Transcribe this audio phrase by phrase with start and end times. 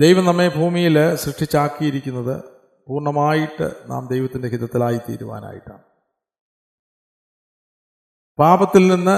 [0.00, 2.44] ദൈവം നമ്മെ ഭൂമിയിൽ സൃഷ്ടിച്ചാക്കിയിരിക്കുന്നത്
[2.88, 5.82] പൂർണമായിട്ട് നാം ദൈവത്തിന്റെ ഹിതത്തിലായി തീരുവാനായിട്ടാണ്.
[8.38, 9.16] പാപത്തിൽ നിന്ന്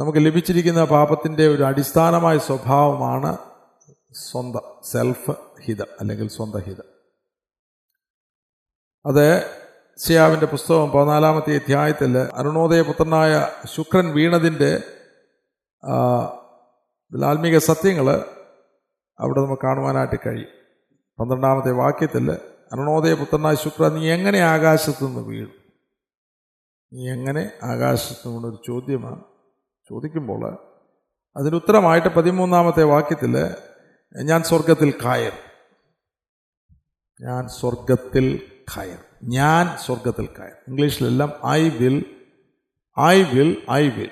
[0.00, 3.38] നമുക്ക് ലഭിച്ചിരിക്കുന്ന പാപത്തിന്റെ ഒരു അടിസ്ഥാനമായ സ്വഭാവമാണ്
[4.12, 5.30] സ്വന്തം സെൽഫ്
[5.60, 6.84] ഹിതം അല്ലെങ്കിൽ സ്വന്തം ഹിതം.
[9.06, 9.26] അത്
[9.98, 14.82] സിയാവിന്റെ പുസ്തകം പതിനാലാമത്തെ അധ്യായത്തിൽ അരുണോദയ പുത്രനായ ശുക്രൻ വീണതിന്റെ
[17.26, 18.39] ആത്മീക സത്യങ്ങൾ
[19.20, 20.48] അവിടെ നമുക്ക് കാണുവാനായിട്ട് കഴിയും.
[21.20, 22.30] പന്ത്രണ്ടാമത്തെ വാക്യത്തിൽ
[22.72, 25.52] അരുണോദയ പുത്രനായ ശുക്ര നീ എങ്ങനെ ആകാശത്തു നിന്ന് വീഴും?
[26.92, 29.20] നീ എങ്ങനെ ആകാശത്തു നിന്നൊരു ചോദ്യമാണ്.
[29.90, 30.58] ചോദിക്കുമ്പോൾ
[31.36, 33.54] അതിന് ഉത്തരമായിട്ട് പതിമൂന്നാമത്തെ വാക്യത്തിൽ
[34.24, 35.32] ഞാൻ സ്വർഗത്തിൽ കയർ.
[37.20, 38.42] ഞാൻ സ്വർഗത്തിൽ
[38.76, 38.98] കയർ.
[39.24, 40.52] ഞാൻ സ്വർഗത്തിൽ കയർ.
[40.68, 42.04] ഇംഗ്ലീഷിലെല്ലാം I will
[43.00, 44.10] I will I will.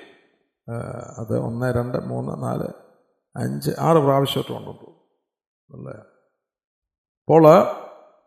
[1.18, 2.68] അത് ഒന്ന് രണ്ട് മൂന്ന് നാല്
[3.36, 4.97] അഞ്ച് ആറ് പ്രാവശ്യമായിട്ട് അല്ലേ
[5.72, 7.44] അപ്പോൾ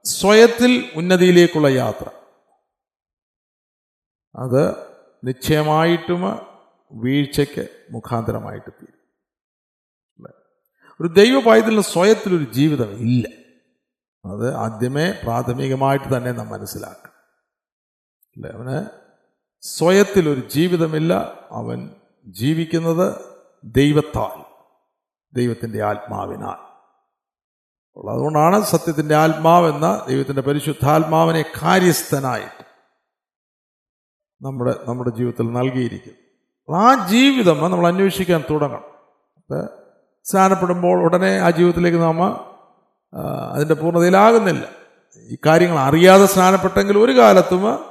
[0.03, 2.09] സ്വയത്തിൽ ഉന്നതിയിലേക്കുള്ള യാത്ര.
[4.35, 4.75] അത്
[5.23, 6.21] നിശ്ചയമായിട്ടും
[6.91, 9.01] വീഴ്ചയ്ക്ക് മുഖാന്തരമായിട്ട് തീരും?
[11.01, 13.27] ഒരു ദൈവ പൈതലിന് സ്വയത്തിലൊരു ജീവിതം ഇല്ല.
[14.25, 17.13] അത് ആദ്യമേ പ്രാഥമികമായിട്ട് തന്നെ നാം മനസ്സിലാക്കണം.
[18.37, 18.51] അല്ലേ?
[18.51, 18.85] അവന്
[19.61, 21.13] സ്വയത്തിലൊരു ജീവിതമില്ല.
[21.51, 23.15] അവൻ ജീവിക്കുന്നത്
[23.63, 24.45] ദൈവത്താൽ
[25.33, 26.70] ദൈവത്തിന്റെ ആത്മാവിനാൽ.
[27.95, 32.65] അപ്പോൾ അതുകൊണ്ടാണ് സത്യത്തിന്റെ ആത്മാവെന്ന ദൈവത്തിന്റെ പരിശുദ്ധാത്മാവിനെ കാര്യസ്ഥനായിട്ട്
[34.41, 36.21] നമ്മുടെ നമ്മുടെ ജീവിതത്തിൽ നൽകിയിരിക്കുന്നത്.
[36.75, 38.83] ആ ജീവിതം നമ്മൾ അന്വേഷിക്കാൻ തുടങ്ങണം.
[39.37, 39.69] അപ്പോൾ
[40.23, 42.23] സ്നാനപ്പെടുമ്പോൾ ഉടനെ ആ ജീവിതത്തിലേക്ക് നാം
[43.15, 44.69] ആ, അതിന്റെ പൂർണതയിലാകുന്നില്ല.
[45.17, 47.85] ഈ കാര്യങ്ങൾ അറിയാതെ സ്നാനപ്പെട്ടെങ്കിൽ ഒരു കാലത്തും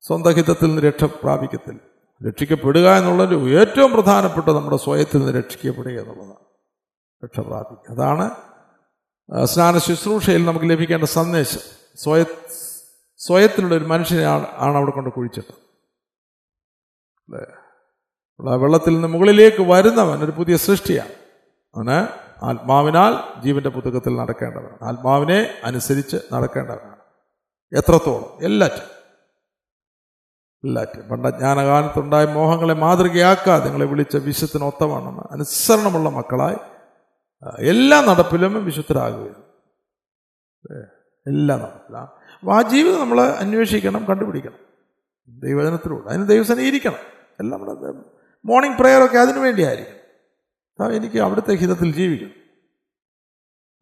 [0.00, 1.80] സ്വന്തം ഹിതത്തിൽ നിന്ന് രക്ഷ പ്രാപിക്കത്തില്ല.
[2.28, 6.34] രക്ഷിക്കപ്പെടുക എന്നുള്ളൊരു ഏറ്റവും പ്രധാനപ്പെട്ട നമ്മുടെ സ്വയത്തിൽ നിന്ന് രക്ഷിക്കപ്പെടുക എന്നുള്ളതാണ്.
[7.24, 7.94] രക്ഷ പ്രാപിക്കുക.
[7.94, 8.30] അതാണ്
[9.44, 11.60] സ്നാന ശുശ്രൂഷയിൽ നമുക്ക് ലഭിക്കേണ്ട സന്ദേശം
[11.96, 12.24] സ്വയ
[13.18, 15.52] സ്വയത്തിലുള്ള ഒരു മനുഷ്യനെ ആണ് അവിടെ കൊണ്ട് കുഴിച്ചത്
[17.28, 21.14] അല്ലേ വെള്ളത്തിൽ നിന്ന് മുകളിലേക്ക് വരുന്നവൻ ഒരു പുതിയ സൃഷ്ടിയാണ്.
[21.74, 22.08] അവന്
[22.44, 27.00] ആത്മാവിനാൽ ജീവന്റെ പുതുക്കത്തിൽ നടക്കേണ്ടവനാണ് ആത്മാവിനെ അനുസരിച്ച് നടക്കേണ്ടവനാണ്.
[27.72, 28.38] എത്രത്തോളം?
[28.42, 28.88] എല്ലാറ്റും
[30.64, 36.56] എല്ലാറ്റും പണ്ട ജ്ഞാനകാലത്തുണ്ടായ മോഹങ്ങളെ മാതൃകയാക്കാതെ നിങ്ങളെ വിളിച്ച വിശ്വത്തിന് ഒത്തവണ്ണം അനുസരണമുള്ള മക്കളായി
[37.58, 39.42] എല്ലാ നടപ്പിലും വിശുദ്ധരാകുകയാണ്.
[41.26, 41.98] എല്ലാ നടപ്പിലും.
[42.00, 44.58] അപ്പോൾ ആ ജീവിതം നമ്മൾ അന്വേഷിക്കണം കണ്ടുപിടിക്കണം.
[45.28, 46.94] ദൈവജനത്തിലൂടെ അതിന് ദൈവസന ഇരിക്കണം
[47.40, 48.04] എല്ലാം നമ്മുടെ
[48.44, 50.02] മോർണിംഗ് പ്രെയറൊക്കെ അതിനു വേണ്ടിയായിരിക്കും.
[50.92, 52.42] എനിക്ക് അവിടുത്തെ ഹിതത്തിൽ ജീവിക്കണം.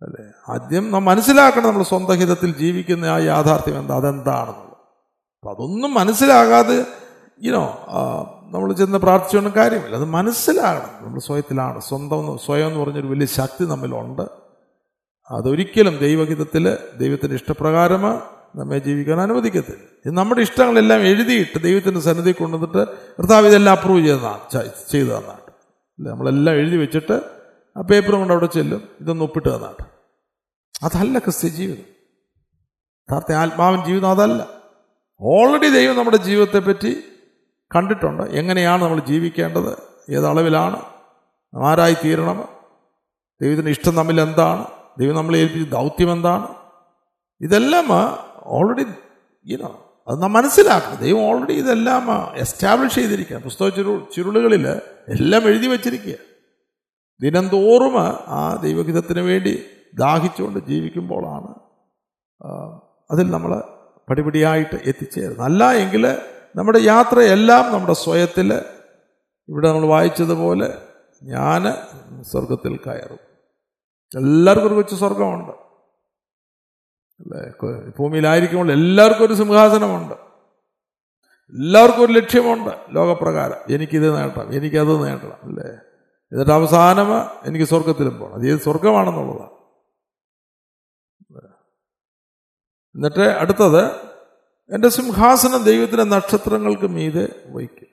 [0.02, 0.32] അല്ലേ?
[0.48, 4.76] ആദ്യം നാം മനസ്സിലാക്കണം നമ്മൾ സ്വന്തം ഹിതത്തിൽ ജീവിക്കുന്ന ആ യാഥാർത്ഥ്യം എന്താ അതെന്താണെന്നുള്ളത്.
[5.38, 6.86] അപ്പം അതൊന്നും മനസ്സിലാകാതെ
[7.40, 7.86] ഇനോ
[8.52, 9.96] നമ്മൾ ചെന്ന് പ്രാർത്ഥിച്ചുകൊണ്ട് കാര്യമില്ല.
[9.96, 11.06] അത് മനസ്സിലാകണം.
[11.06, 11.80] നമ്മൾ സ്വയത്തിലാണ്.
[11.80, 14.22] സ്വന്തം സ്വയം എന്ന് പറഞ്ഞൊരു വലിയ ശക്തി നമ്മിലുണ്ട്.
[15.30, 18.02] അതൊരിക്കലും ദൈവഹിതത്തിൽ ദൈവത്തിന്റെ ഇഷ്ടപ്രകാരം
[18.56, 19.82] നമ്മെ ജീവിക്കാൻ അനുവദിക്കത്തില്ല.
[20.06, 25.50] ഇത് നമ്മുടെ ഇഷ്ടങ്ങളെല്ലാം എഴുതിയിട്ട് ദൈവത്തിന്റെ സന്നിധി കൊണ്ടുവന്നിട്ട് കർത്താവ് ഇതെല്ലാം അപ്രൂവ് ചെയ്തതാണ് ചെയ്തു തന്നാട്ട്.
[25.50, 26.10] അല്ലേ?
[26.10, 27.20] നമ്മളെല്ലാം എഴുതി വെച്ചിട്ട്
[27.76, 28.82] ആ പേപ്പർ കൊണ്ട് അവിടെ ചെല്ലും.
[29.00, 29.84] ഇതൊന്ന് ഒപ്പിട്ട് തന്നാട്ട്.
[30.82, 31.84] അതല്ല ക്രിസ്ത്യ ജീവിതം.
[33.10, 34.46] യഥാർത്ഥ ആത്മാവൻ ജീവിതം അതല്ല.
[35.20, 37.02] ഓൾറെഡി ദൈവം നമ്മുടെ ജീവിതത്തെ പറ്റി
[37.74, 38.22] കണ്ടിട്ടുണ്ട്.
[38.22, 39.72] എങ്ങനെയാണ് നമ്മൾ ജീവിക്കേണ്ടത്?
[40.10, 40.82] ഏതളവിലാണ്
[41.56, 42.48] ആരായി തീരണം?
[43.42, 44.66] ദൈവത്തിന് ഇഷ്ടം തമ്മിൽ എന്താണ്?
[44.98, 46.48] ദൈവം നമ്മളെ ഏൽപ്പിച്ച ദൗത്യം എന്താണ്?
[47.40, 47.88] ഇതെല്ലാം
[48.42, 48.84] ഓൾറെഡി
[49.44, 50.96] ഇനോ അത് നാം മനസ്സിലാക്കണം.
[50.96, 54.68] ദൈവം ഓൾറെഡി ഇതെല്ലാം എസ്റ്റാബ്ലിഷ് ചെയ്തിരിക്കുക പുസ്തക ചുരു ചുരുളുകളിൽ
[55.08, 56.14] എല്ലാം എഴുതി വച്ചിരിക്കുക.
[57.22, 59.64] ദിനംതോറും ആ ദൈവഹിതത്തിന് വേണ്ടി
[59.94, 61.54] ദാഹിച്ചുകൊണ്ട് ജീവിക്കുമ്പോഴാണ്
[63.10, 63.62] അതിൽ നമ്മൾ
[64.08, 65.42] പടിപടിയായിട്ട് എത്തിച്ചേരുന്നത്.
[65.42, 66.16] അല്ല എങ്കിൽ
[66.56, 68.52] നമ്മുടെ യാത്രയെല്ലാം നമ്മുടെ സ്വയത്തിൽ
[69.48, 70.68] ഇവിടെ നമ്മൾ വായിച്ചതുപോലെ
[71.22, 71.62] ഞാൻ
[72.22, 73.18] സ്വർഗത്തിൽ കയറും.
[74.16, 75.52] എല്ലാവർക്കും ഒരു കൊച്ചു സ്വർഗമുണ്ട്
[77.20, 77.90] അല്ലേ?
[77.98, 80.14] ഭൂമിയിലായിരിക്കുമ്പോൾ എല്ലാവർക്കും ഒരു സിംഹാസനമുണ്ട്.
[81.54, 82.70] എല്ലാവർക്കും ഒരു ലക്ഷ്യമുണ്ട്.
[82.90, 85.68] ലോകപ്രകാരം എനിക്കിത് നേട്ടം എനിക്കത് നേട്ടണം അല്ലേ?
[86.32, 87.08] എന്നിട്ട് അവസാനം
[87.48, 89.50] എനിക്ക് സ്വർഗത്തിലും പോകണം അത് ഏത് സ്വർഗമാണെന്നുള്ളതാണ്
[92.94, 94.09] എന്നിട്ട് അടുത്തത്
[94.74, 97.90] എന്റെ സിംഹാസനം ദൈവത്തിന്റെ നക്ഷത്രങ്ങൾക്ക് മീതെ വഹിക്കും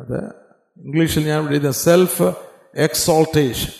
[0.00, 0.44] അത്
[0.76, 2.22] ഇംഗ്ലീഷിൽ ഞാൻ എഴുതിയ സെൽഫ്
[2.74, 3.72] എക്സോൾട്ടേഷൻ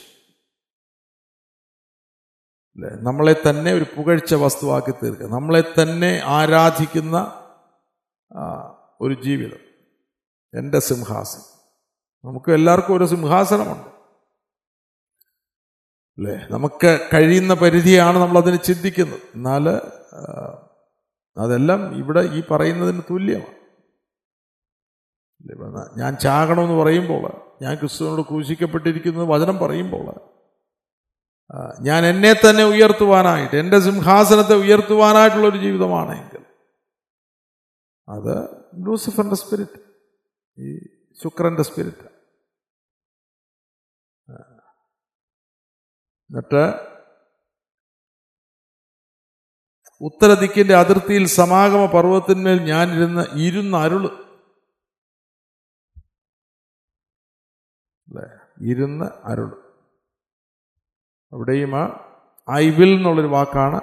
[2.75, 2.91] അല്ലേ?
[2.91, 5.27] നമ്മളെ തന്നെ ഒരു പുകഴ്ച വസ്തുവാക്കി തീർക്കുക.
[5.27, 7.41] നമ്മളെ തന്നെ ആരാധിക്കുന്ന
[9.01, 9.59] ഒരു ജീവിതം.
[10.59, 11.61] എന്റെ സിംഹാസനം.
[12.25, 13.89] നമുക്ക് എല്ലാവർക്കും ഒരു സിംഹാസനമുണ്ട്.
[16.19, 16.47] അല്ലേ?
[16.51, 19.21] നമുക്ക് കഴിയുന്ന പരിധിയാണ് നമ്മൾ അതിന് ചിന്തിക്കുന്നത്.
[19.35, 19.69] എന്നാൽ
[21.39, 23.55] അതെല്ലാം ഇവിടെ ഈ പറയുന്നതിന് തുല്യമാണ്.
[25.97, 27.25] ഞാൻ ചാകണമെന്ന് പറയുമ്പോൾ
[27.63, 30.07] ഞാൻ ക്രിസ്തുവിനോട് ക്രൂശിക്കപ്പെട്ടിരിക്കുന്നത് വചനം പറയുമ്പോൾ
[31.81, 36.45] ഞാൻ എന്നെ തന്നെ ഉയർത്തുവാനായിട്ട് എന്റെ സിംഹാസനത്തെ ഉയർത്തുവാനായിട്ടുള്ളൊരു ജീവിതമാണെങ്കിൽ
[38.09, 38.33] അത്
[38.87, 39.81] ലൂസിഫറിന്റെ സ്പിരിറ്റ്
[40.59, 40.79] ഈ
[41.23, 42.09] ശുക്രന്റെ സ്പിരിറ്റ്
[46.31, 46.94] എന്നിട്ട്
[50.05, 54.05] ഉത്തരദിക്കിന്റെ അതിർത്തിയിൽ സമാഗമ പർവതത്തിന്മേൽ ഞാനിരുന്ന് ഇരുന്ന് ഇരുന്ന് അരുൾ
[58.09, 58.27] അല്ലേ?
[58.73, 59.51] ഇരുന്ന് അരുൾ
[61.33, 61.85] അവിടെയും ആ
[62.49, 63.81] ഐ വിൽ എന്നുള്ളൊരു വാക്കാണ്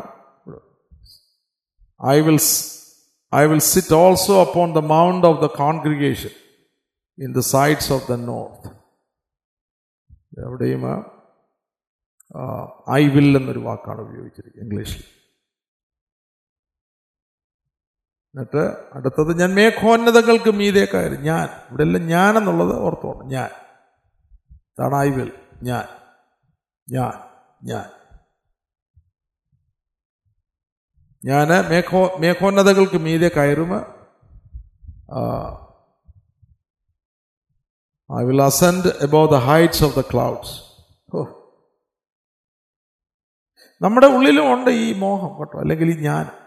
[1.99, 2.39] I will
[3.33, 6.33] I will sit also upon the mount of the congregation
[7.17, 8.71] in the sides of the north
[10.45, 10.83] എവിടെയും
[12.99, 15.03] ഐ വിൽ എന്നൊരു വാക്കാണ് ഉപയോഗിച്ചിരിക്കുന്നത് ഇംഗ്ലീഷിൽ.
[18.35, 21.15] എന്നിട്ട് അടുത്തത് ഞാൻ മേഘോന്നതങ്ങൾക്ക് മീതെ കയറി.
[21.15, 21.47] ഞാൻ.
[21.69, 23.27] ഇവിടെ എല്ലാം ഞാൻ എന്നുള്ളത് ഓർത്തോണം.
[23.27, 23.49] ഞാൻ.
[25.13, 25.31] വിൽ
[25.63, 25.83] ഞാൻ.
[26.89, 27.13] ഞാൻ.
[27.63, 27.85] ഞാൻ.
[31.25, 33.75] ഞാൻ മേഘോ മേഘോന്നതകൾക്ക് മീതെ കയറും
[38.19, 40.61] I will ascend above the heights of the clouds
[41.15, 41.23] ഓ.
[43.81, 45.59] നമ്മുടെ ഉള്ളിലും ഉണ്ട് ഈ മോഹം കേട്ടോ.
[45.59, 46.40] അല്ലെങ്കിൽ ഈ ഞാൻ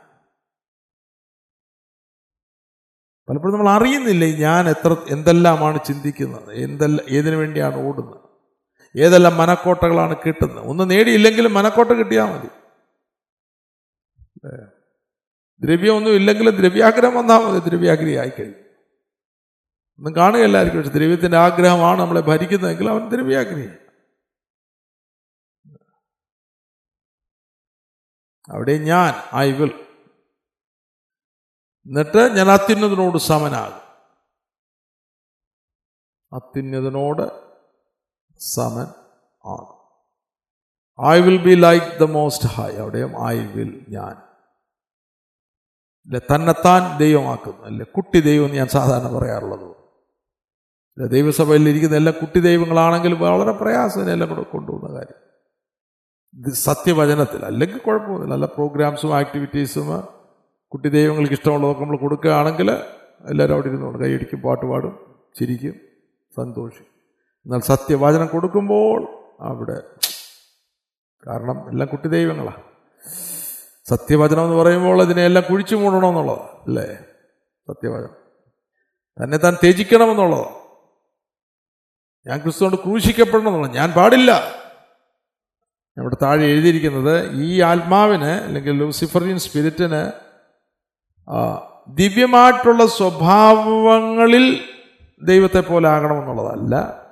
[3.29, 6.53] പലപ്പോഴും നമ്മൾ അറിയുന്നില്ല ഞാൻ എത്ര എന്തെല്ലാമാണ് ചിന്തിക്കുന്നത്?
[6.53, 8.21] എന്തെല്ലാം ഏതിനു വേണ്ടിയാണ് ഓടുന്നത്?
[8.97, 10.65] ഏതെല്ലാം മനക്കോട്ടകളാണ് കിട്ടുന്നത്?
[10.67, 12.51] ഒന്ന് നേടിയില്ലെങ്കിലും മനക്കോട്ട കിട്ടിയാൽ മതി?
[15.61, 18.61] ദ്രവ്യമൊന്നും ഇല്ലെങ്കിലും ദ്രവ്യാഗ്രഹം വന്നാൽ മതി ദ്രവ്യാഗ്രഹി ആയിക്കഴിഞ്ഞു
[19.99, 23.69] ഒന്നും കാണുകയല്ലായിരിക്കും പക്ഷെ ദ്രവ്യത്തിന്റെ ആഗ്രഹമാണ് നമ്മളെ ഭരിക്കുന്നതെങ്കിൽ അവൻ ദ്രവ്യാഗ്രഹി
[28.49, 29.84] അവിടെ ഞാൻ ഐ വിൽ
[31.87, 33.85] എന്നിട്ട് ഞാൻ അത്യുന്നതിനോട് സമനാകും.
[36.37, 37.55] അത്യുന്നതിനോട്
[38.39, 38.87] സമൻ
[39.45, 39.75] ആണ്.
[41.07, 44.17] I will be like the most high അവിടെയും ഐ വിൽ ഞാൻ.
[46.07, 46.21] അല്ലെ?
[46.35, 47.63] തന്നെത്താൻ ദൈവമാക്കുന്നു.
[47.63, 47.85] അല്ലെ?
[47.85, 49.71] കുട്ടി ദൈവം എന്ന് ഞാൻ സാധാരണ പറയാറുള്ളത്.
[49.71, 51.07] അല്ലെ?
[51.07, 55.25] ദൈവസഭയിൽ ഇരിക്കുന്ന എല്ലാ കുട്ടി ദൈവങ്ങളാണെങ്കിലും വളരെ പ്രയാസം എല്ലാം കൂടെ കൊണ്ടുപോകുന്ന കാര്യം.
[56.55, 58.33] സത്യവചനത്തിൽ അല്ലെങ്കിൽ കുഴപ്പമൊന്നുമില്ല.
[58.33, 60.14] നല്ല പ്രോഗ്രാംസും ആക്ടിവിറ്റീസും
[60.69, 62.71] കുട്ടി ദൈവങ്ങൾക്ക് ഇഷ്ടമുള്ളതൊക്കെ നമ്മൾ കൊടുക്കുകയാണെങ്കിൽ
[63.29, 65.75] എല്ലാവരും അവിടെ ഇരുന്നുകൊണ്ട് കൈയടിക്കും പാട്ട് പാടും ചിരിക്കും
[66.37, 66.95] സന്തോഷിക്കും.
[67.47, 69.83] എന്നാൽ സത്യവാചനം കൊടുക്കുമ്പോൾ അവിടെ
[71.27, 72.63] കാരണം എല്ലാം കുട്ടി ദൈവങ്ങളാണ്
[73.89, 76.95] സത്യവചനം എന്ന് പറയുമ്പോൾ ഇതിനെല്ലാം കുഴിച്ചു മൂടണമെന്നുള്ളത് അല്ലേ?
[77.69, 78.17] സത്യവചനം.
[79.25, 80.47] തന്നെ താൻ ത്യജിക്കണമെന്നുള്ളത്.
[82.29, 84.31] ഞാൻ ക്രിസ്തുകൊണ്ട് ക്രൂശിക്കപ്പെടണം എന്നുള്ളത് ഞാൻ പാടില്ല.
[85.99, 90.24] നമ്മുടെ താഴെ എഴുതിയിരിക്കുന്നത് ഈ ആത്മാവിന് അല്ലെങ്കിൽ ലൂസിഫറിൻ സ്പിരിറ്റിന്
[91.89, 94.69] ദിവ്യമായിട്ടുള്ള സ്വഭാവങ്ങളിൽ
[95.23, 97.05] ദൈവത്തെ പോലെ ആകണമെന്നുള്ളതല്ല.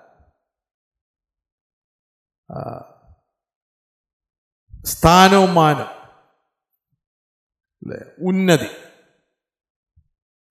[4.85, 5.87] സ്ഥാനവും മാനം
[7.82, 8.29] അല്ലേ?
[8.29, 8.69] ഉന്നതി.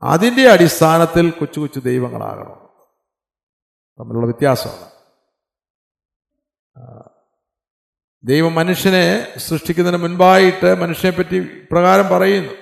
[0.03, 2.69] അതിന്റെ അടിസ്ഥാനത്തിൽ കൊച്ചു കൊച്ചു ദൈവങ്ങളാകണം.
[3.99, 4.91] തമ്മിലുള്ള വ്യത്യാസമാണ്.
[8.23, 12.60] ദൈവം മനുഷ്യനെ സൃഷ്ടിക്കുന്നതിന് മുൻപായിട്ട് മനുഷ്യനെ പറ്റി പ്രകാരം പറയുന്നു.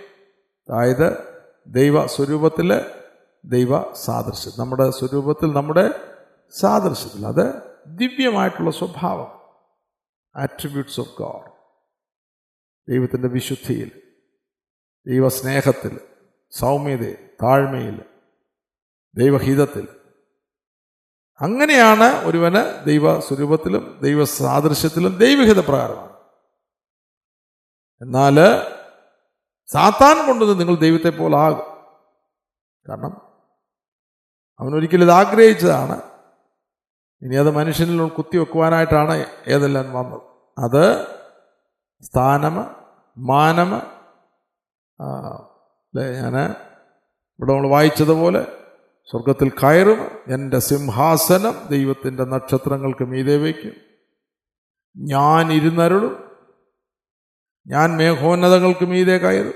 [0.69, 2.81] അതായത് ദൈവ സ്വരൂപത്തിൽ
[3.45, 5.89] ദൈവ സാദൃശ്യം നമ്മുടെ സ്വരൂപത്തിൽ നമ്മുടെ
[6.59, 9.39] സാദൃശ്യത്തിൽ അത് ദിവ്യമായിട്ടുള്ള സ്വഭാവം.
[10.35, 11.51] ആട്രിബ്യൂട്ട്സ് ഓഫ് ഗോഡ്
[12.91, 13.91] ദൈവത്തിന്റെ വിശുദ്ധിയിൽ
[15.07, 15.99] ദൈവസ്നേഹത്തിൽ
[16.51, 18.01] സൗമ്യതയിൽ താഴ്മയിൽ
[19.15, 19.87] ദൈവഹിതത്തിൽ.
[21.41, 26.17] അങ്ങനെയാണ് ഒരുവന് ദൈവ സ്വരൂപത്തിലും ദൈവ സാദൃശ്യത്തിലും ദൈവഹിത പ്രകാരമാണ്.
[28.01, 28.35] എന്നാൽ
[29.73, 31.67] സാത്താൻ കൊണ്ടുവന്ന് നിങ്ങൾ ദൈവത്തെ പോലെ ആകും.
[32.89, 33.21] കാരണം
[34.59, 36.01] അവനൊരിക്കലും ഇത് ആഗ്രഹിച്ചതാണ്.
[37.21, 40.21] ഇനി അത് മനുഷ്യനിൽ കുത്തിവെക്കുവാനായിട്ടാണ് ഏതെല്ലാം വന്നത്.
[40.59, 41.07] അത്
[42.01, 42.75] സ്ഥാനമ
[43.17, 43.75] മാനമ
[44.99, 46.51] അല്ലേ ഞാൻ
[47.39, 48.57] ഇവിടെ നമ്മൾ വായിച്ചതുപോലെ
[49.11, 53.73] സ്വർഗത്തിൽ കയറും എന്റെ സിംഹാസനം ദൈവത്തിന്റെ നക്ഷത്രങ്ങൾക്ക് മീതെ വയ്ക്കും.
[54.97, 56.28] ഞാൻ ഇരുന്നരുളും
[57.69, 59.53] ഞാൻ മേഘോന്നതങ്ങൾക്ക് മീതെ കയറും.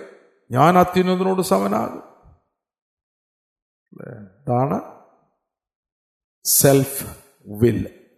[0.51, 2.03] ഞാൻ അത്യുന്നതിനോട് സമനാകും.
[4.41, 4.81] ഇതാണ്
[6.43, 7.17] സെൽഫ്
[7.47, 8.09] വിൽ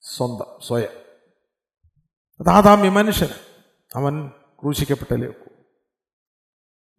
[0.00, 0.88] സ്വന്തം സ്വയം.
[2.40, 3.28] അതാതാമ്യ മനുഷ്യൻ.
[3.94, 5.28] അവൻ ക്രൂശിക്കപ്പെട്ടല്ലേ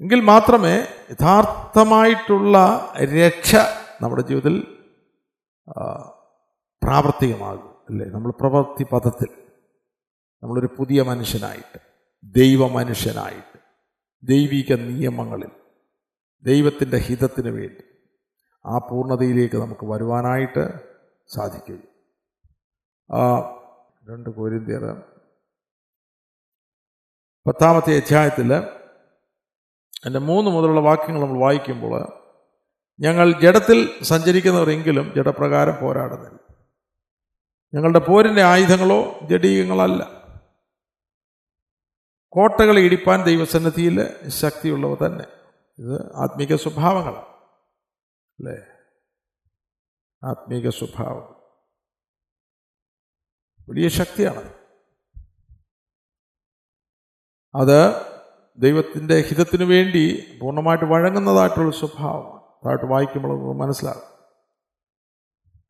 [0.02, 0.76] എങ്കിൽ മാത്രമേ
[1.12, 2.58] യഥാർത്ഥമായിട്ടുള്ള
[3.04, 3.56] രക്ഷ
[4.02, 4.88] നമ്മുടെ ജീവിതത്തിൽ
[6.84, 8.06] പ്രാവർത്തികമാകൂ അല്ലേ?
[8.06, 9.41] നമ്മൾ പ്രവൃത്തി പദത്തിൽ
[10.44, 11.80] നമ്മളൊരു പുതിയ മനുഷ്യനായിട്ട്
[12.24, 13.60] ദൈവ മനുഷ്യനായിട്ട്
[14.24, 15.50] ദൈവിക നിയമങ്ങളിൽ
[16.44, 17.84] ദൈവത്തിന്റെ ഹിതത്തിന് വേണ്ടി
[18.66, 20.80] ആ പൂർണതയിലേക്ക് നമുക്ക് വരുവാനായിട്ട്
[21.34, 21.84] സാധിക്കും.
[23.16, 23.40] ആ,
[24.10, 25.04] രണ്ട് കോരിന്തിയർ.
[27.48, 28.54] പത്താമത്തെ അധ്യായത്തിൽ
[30.06, 32.22] എന്റെ മൂന്ന് മുതലുള്ള വാക്യങ്ങൾ നമ്മൾ വായിക്കുമ്പോൾ
[33.00, 36.56] ഞങ്ങൾ ജഡത്തിൽ സഞ്ചരിക്കുന്നവരെങ്കിലും ജഡപ്രകാരം പോരാടുന്നില്ല.
[37.74, 40.21] ഞങ്ങളുടെ പോരിന്റെ ആയുധങ്ങളോ ജഡീയങ്ങളല്ല
[42.32, 45.26] കോട്ടകൾ ഇടിപ്പാൻ ദൈവസന്നിധിയിൽ ശക്തിയുള്ളവ തന്നെ.
[45.80, 47.26] ഇത് ആത്മീക സ്വഭാവങ്ങളാണ്.
[48.40, 48.56] അല്ലേ?
[50.24, 51.42] ആത്മീക സ്വഭാവം.
[53.70, 54.54] വലിയ ശക്തിയാണ്.
[57.56, 58.12] അത്
[58.58, 62.42] ദൈവത്തിന്റെ ഹിതത്തിനു വേണ്ടി പൂർണമായിട്ട് വഴങ്ങുന്നതായിട്ടുള്ള സ്വഭാവമാണ്.
[62.66, 64.12] താഴ്ത്ത് വായിക്കുമ്പോൾ മനസ്സിലാകും.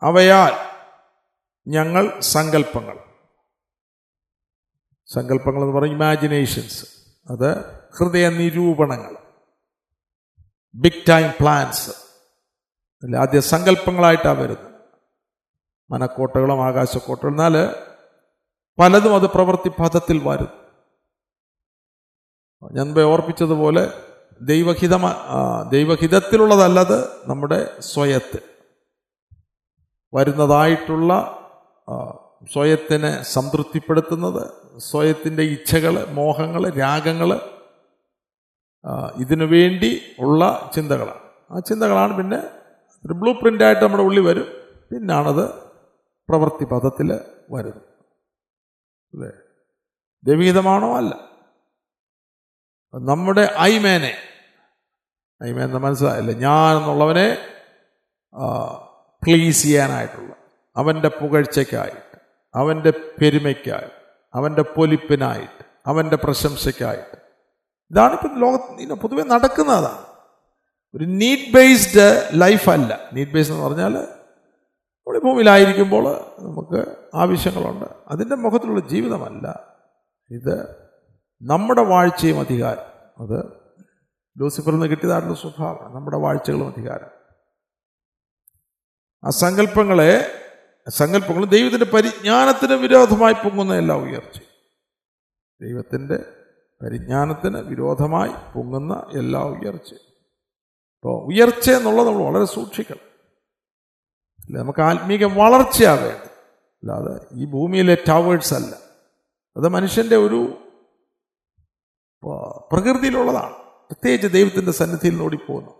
[0.02, 0.72] അവയാൽ
[1.68, 3.11] ഞങ്ങൾ സങ്കല്പങ്ങൾ.
[5.14, 6.86] സങ്കല്പങ്ങൾ എന്ന് പറയും ഇമാജിനേഷൻസ്
[7.30, 7.66] അത്
[8.00, 9.18] ഹൃദയ നിരൂപണങ്ങൾ
[10.76, 11.92] ബിഗ് ടൈം പ്ലാൻസ്
[13.04, 14.72] അല്ല ആദ്യ സങ്കല്പങ്ങളായിട്ടാണ് വരുന്നത്.
[15.92, 17.32] മനക്കോട്ടകളും ആകാശക്കോട്ടകളും.
[17.32, 17.76] എന്നാൽ
[18.80, 20.48] പലതും അത് പ്രവൃത്തി പദത്തിൽ വരും.
[22.72, 23.94] ഞാൻ ഓർപ്പിച്ചതുപോലെ
[24.42, 25.14] ദൈവഹിതമ
[25.72, 28.40] ദൈവഹിതത്തിലുള്ളതല്ലത് നമ്മുടെ സ്വയത്ത്.
[30.14, 31.38] വരുന്നതായിട്ടുള്ള
[32.54, 37.40] സ്വയത്തിനെ സംതൃപ്തിപ്പെടുത്തുന്നത് സ്വയത്തിന്റെ ഇച്ഛകൾ മോഹങ്ങൾ രാഗങ്ങൾ
[39.16, 41.20] ഇതിനു വേണ്ടി ഉള്ള ചിന്തകളാണ്.
[41.52, 42.38] ആ ചിന്തകളാണ് പിന്നെ
[43.06, 44.48] ഒരു ബ്ലൂ പ്രിന്റായിട്ട് നമ്മുടെ ഉള്ളിൽ വരും.
[44.92, 45.50] പിന്നാണത്
[46.30, 47.20] പ്രവൃത്തി പദത്തിൽ
[47.52, 47.82] വരുന്നത്.
[49.14, 49.32] അല്ലേ?
[50.24, 51.16] ദൈവീതമാണോ അല്ല.
[52.94, 54.16] നമ്മുടെ ഐമേനെ
[55.44, 56.32] ഐമേൻ എന്ന് മനസ്സിലായില്ല?
[56.32, 57.38] ഞാൻ എന്നുള്ളവനെ
[59.24, 60.36] പ്ലീസ് ചെയ്യാനായിട്ടുള്ള
[60.76, 62.18] അവന്റെ പുകഴ്ചയ്ക്കായിട്ട്
[62.56, 64.01] അവന്റെ പെരുമയ്ക്കായി
[64.34, 67.18] അവന്റെ പൊലിപ്പിനായിട്ട് അവന്റെ പ്രശംസയ്ക്കായിട്ട്.
[67.92, 70.06] ഇതാണിപ്പം ലോകത്ത് പൊതുവെ നടക്കുന്നതാണ്.
[70.96, 73.10] ഒരു നീഡ് ബേസ്ഡ് ലൈഫ് അല്ല.
[73.14, 77.86] നീഡ് ബേസ്ഡ് എന്ന് പറഞ്ഞാൽ നമ്മുടെ ഭൂമിയിലായിരിക്കുമ്പോൾ നമുക്ക് ആവശ്യങ്ങളുണ്ട്.
[78.08, 79.60] അതിന്റെ മുഖത്തിലുള്ള ജീവിതമല്ല.
[80.30, 80.76] ഇത്
[81.42, 82.84] നമ്മുടെ വാഴ്ചയും അധികാരം.
[83.24, 83.46] അത്
[84.38, 85.96] ലൂസിഫറിൽ നിന്ന് കിട്ടിയതായിട്ടുള്ള സ്വഭാവമാണ്.
[85.96, 87.08] നമ്മുടെ വാഴ്ചകളും അധികാരം.
[89.24, 90.41] ആ സങ്കല്പങ്ങളെ
[90.90, 94.52] സങ്കല്പങ്ങളും ദൈവത്തിന്റെ പരിജ്ഞാനത്തിന് വിരോധമായി പൊങ്ങുന്ന എല്ലാ ഉയർച്ചയും.
[95.62, 96.18] ദൈവത്തിന്റെ
[96.84, 103.12] പരിജ്ഞാനത്തിന് വിരോധമായി പൊങ്ങുന്ന എല്ലാ ഉയർച്ച അപ്പോൾ ഉയർച്ച എന്നുള്ളത് നമ്മൾ വളരെ സൂക്ഷിക്കണം.
[104.40, 104.60] അല്ല?
[104.60, 106.32] നമുക്ക് ആത്മീക വളർച്ചയാണ് വേണ്ടത്
[106.84, 108.76] അല്ലാതെ ഈ ഭൂമിയിലെ ടവേഴ്സ് അല്ല.
[109.58, 110.58] അത് മനുഷ്യന്റെ ഒരു
[112.72, 113.54] പ്രകൃതിയിലുള്ളതാണ്.
[113.60, 115.72] പ്രത്യേകിച്ച് ദൈവത്തിന്റെ സന്നിധിയിൽ നിന്ന് ഓടിപ്പോകുന്നു.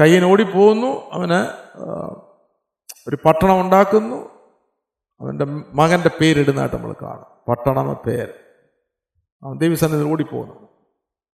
[0.00, 1.66] കയ്യനോടിപ്പോകുന്നു അവന്
[3.08, 4.36] ഒരു പട്ടണം ഉണ്ടാക്കുന്നു.
[5.20, 7.24] അവന്റെ മകന്റെ പേരിടുന്നതായിട്ട് നമ്മൾ കാണും.
[7.48, 8.32] പട്ടണം പേര്.
[9.42, 10.68] അവൻ ദൈവസന്നിധി ഓടിപ്പോകുന്നു.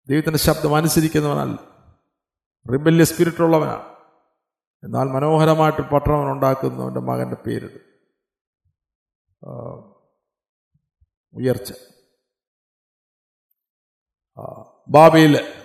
[0.09, 1.59] ദൈവത്തിന്റെ ശബ്ദം അനുസരിക്കുന്നവനല്ല.
[2.71, 3.91] റിബല്യ സ്പിരിറ്റ് ഉള്ളവനാണ്.
[4.83, 7.91] എന്നാൽ മനോഹരമായിട്ട് പട്ടണം ഉണ്ടാക്കുന്നു അവന്റെ മകന്റെ പേരിട്
[11.33, 11.73] ഉയർച്ച.
[14.89, 15.60] ബാബയിൽ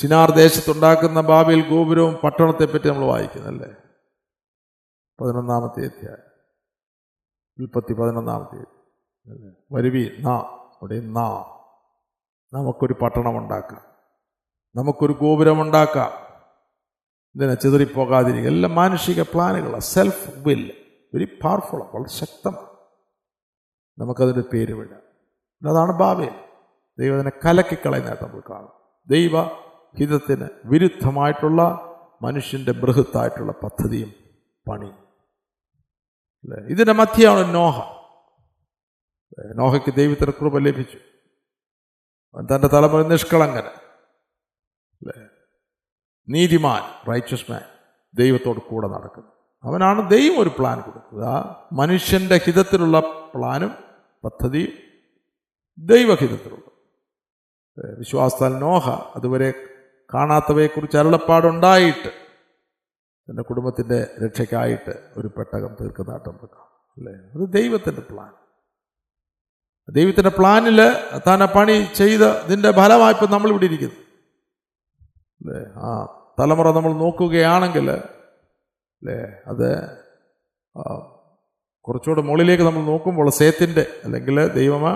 [0.00, 3.66] സിനാർ ദേശത്തുണ്ടാക്കുന്ന ബാബിൽ ഗോപുരവും പട്ടണത്തെപ്പറ്റി നമ്മൾ വായിക്കുന്നല്ലേ
[5.20, 6.18] പതിനൊന്നാമത്തെ അധ്യായം.
[7.58, 8.64] ഉൽപ്പത്തി പതിനൊന്നാമത്തെ
[9.72, 11.28] വരുവി നാ അവിടെ നാ.
[12.52, 13.80] നമുക്കൊരു പട്ടണം ഉണ്ടാക്കാം
[14.76, 16.10] നമുക്കൊരു ഗോപുരമുണ്ടാക്കാം.
[17.34, 18.48] ഇതിനെ ചിതറിപ്പോകാതിരിക്കുക.
[18.48, 20.72] എല്ലാം മാനുഷിക പ്ലാനുകളാണ് സെൽഫ് വിൽ
[21.14, 22.68] വെരി പവർഫുള്ളാണ് വളരെ ശക്തമാണ്.
[24.00, 25.00] നമുക്കതിന്റെ പേര് വിടാം.
[25.70, 26.44] അതാണ് ബാബേൽ.
[26.98, 28.72] ദൈവത്തിനെ കലക്കിക്കളയുന്നതായിട്ട് നമ്മൾ കാണും.
[29.06, 29.65] ദൈവ
[29.98, 31.62] ഹിതത്തിന് വിരുദ്ധമായിട്ടുള്ള
[32.22, 34.12] മനുഷ്യന്റെ ബൃഹത്തായിട്ടുള്ള പദ്ധതിയും
[34.68, 34.86] പണി.
[36.44, 36.58] അല്ലേ?
[36.68, 37.96] ഇതിന്റെ മധ്യയാണ് നോഹ.
[39.54, 40.98] നോഹയ്ക്ക് ദൈവത്തിന് കൃപ ലഭിച്ചു.
[42.40, 43.70] തന്റെ തലമുറ നിഷ്കളങ്കന്
[45.02, 45.28] അല്ലേ?
[46.28, 47.62] നീതിമാൻ റൈച്ചസ് മാൻ
[48.14, 49.32] ദൈവത്തോട് കൂടെ നടക്കുന്നു.
[49.64, 53.00] അവനാണ് ദൈവം ഒരു പ്ലാൻ കൊടുക്കുക മനുഷ്യന്റെ ഹിതത്തിലുള്ള
[53.34, 53.74] പ്ലാനും
[54.24, 54.72] പദ്ധതിയും
[55.78, 56.70] ദൈവഹിതത്തിലുള്ള
[57.98, 59.75] വിശ്വാസത്താൽ നോഹ അതുവരെ
[60.10, 62.10] കാണാത്തവയെക്കുറിച്ച് അരുളപ്പാടുണ്ടായിട്ട്
[63.28, 66.58] തന്റെ കുടുംബത്തിന്റെ രക്ഷയ്ക്കായിട്ട് ഒരു പെട്ടകം തീർക്കുന്നതായിട്ട് നമുക്ക്
[66.96, 67.14] അല്ലേ?
[67.34, 68.32] അത് ദൈവത്തിന്റെ പ്ലാൻ
[69.88, 70.78] ദൈവത്തിന്റെ പ്ലാനിൽ
[71.26, 73.98] താൻ ആ പണി ചെയ്ത് ഇതിന്റെ ഫലമായിപ്പോൾ നമ്മളിവിടെ ഇരിക്കുന്നു
[75.40, 75.58] അല്ലേ?
[75.78, 75.90] ആ
[76.38, 79.18] തലമുറ നമ്മൾ നോക്കുകയാണെങ്കിൽ അല്ലേ?
[79.46, 79.68] അത്
[81.84, 84.86] കുറച്ചുകൂടെ മുകളിലേക്ക് നമ്മൾ നോക്കുമ്പോൾ സേത്തിന്റെ അല്ലെങ്കിൽ ദൈവമ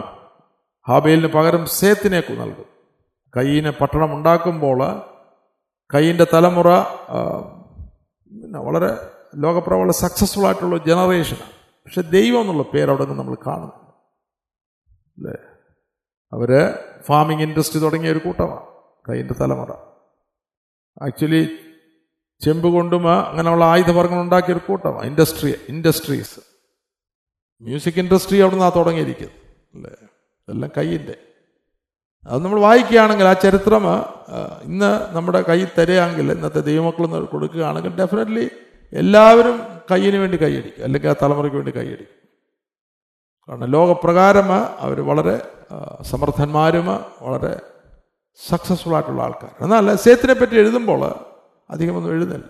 [0.87, 2.69] ഹാബേലിന് പകരം സേത്തിനെ നൽകും.
[3.37, 4.79] കയ്യിന് പട്ടണം ഉണ്ടാക്കുമ്പോൾ
[5.95, 6.69] കയ്യിന്റെ തലമുറ
[8.57, 11.51] വളരെ ലോകപ്രവള സക്സസ്ഫുൾ ആയിട്ടുള്ള ജനറേഷനാണ്
[11.85, 13.73] പക്ഷെ ദൈവം എന്നുള്ള പേര് അവിടെ നമ്മൾ കാണുന്നു.
[15.19, 15.33] അല്ലേ?
[16.33, 18.67] അവർ ഫാമിംഗ് ഇൻഡസ്ട്രി തുടങ്ങിയ ഒരു കൂട്ടമാണ്.
[19.09, 19.71] കയ്യിന്റെ തലമുറ.
[21.03, 21.59] ആക്ച്വലി
[22.41, 25.07] ചെമ്പ് കൊണ്ടും അങ്ങനെയുള്ള ആയുധവർഗങ്ങൾ ഉണ്ടാക്കിയ ഒരു കൂട്ടമാണ്.
[25.07, 26.41] ഇൻഡസ്ട്രി ഇൻഡസ്ട്രീസ്
[27.63, 29.39] മ്യൂസിക് ഇൻഡസ്ട്രി അവിടെ നിന്നാണ് തുടങ്ങിയിരിക്കുന്നത്.
[29.75, 29.97] അല്ലേ?
[30.49, 31.30] എല്ലാം കയ്യിന്റെ
[32.27, 33.85] അത് നമ്മൾ വായിക്കുകയാണെങ്കിൽ ആ ചരിത്രം
[34.65, 38.45] ഇന്ന് നമ്മുടെ കയ്യിൽ തരികയാണെങ്കിൽ ഇന്നത്തെ ദൈവമക്കൾ കൊടുക്കുകയാണെങ്കിൽ ഡെഫിനറ്റ്ലി
[38.93, 39.57] എല്ലാവരും
[39.91, 42.17] കയ്യിന് വേണ്ടി കൈയടിക്കും അല്ലെങ്കിൽ ആ തലമുറയ്ക്ക് വേണ്ടി കൈയടിക്കും
[43.49, 44.49] കാരണം ലോകപ്രകാരം
[44.81, 45.37] അവർ വളരെ
[46.03, 46.89] സമർത്ഥന്മാരും
[47.23, 47.53] വളരെ
[48.39, 51.03] സക്സസ്ഫുൾ ആയിട്ടുള്ള ആൾക്കാർ എന്നാൽ സേത്തിനെ പറ്റി എഴുതുമ്പോൾ
[51.71, 52.47] അധികമൊന്നും എഴുതുന്നില്ല.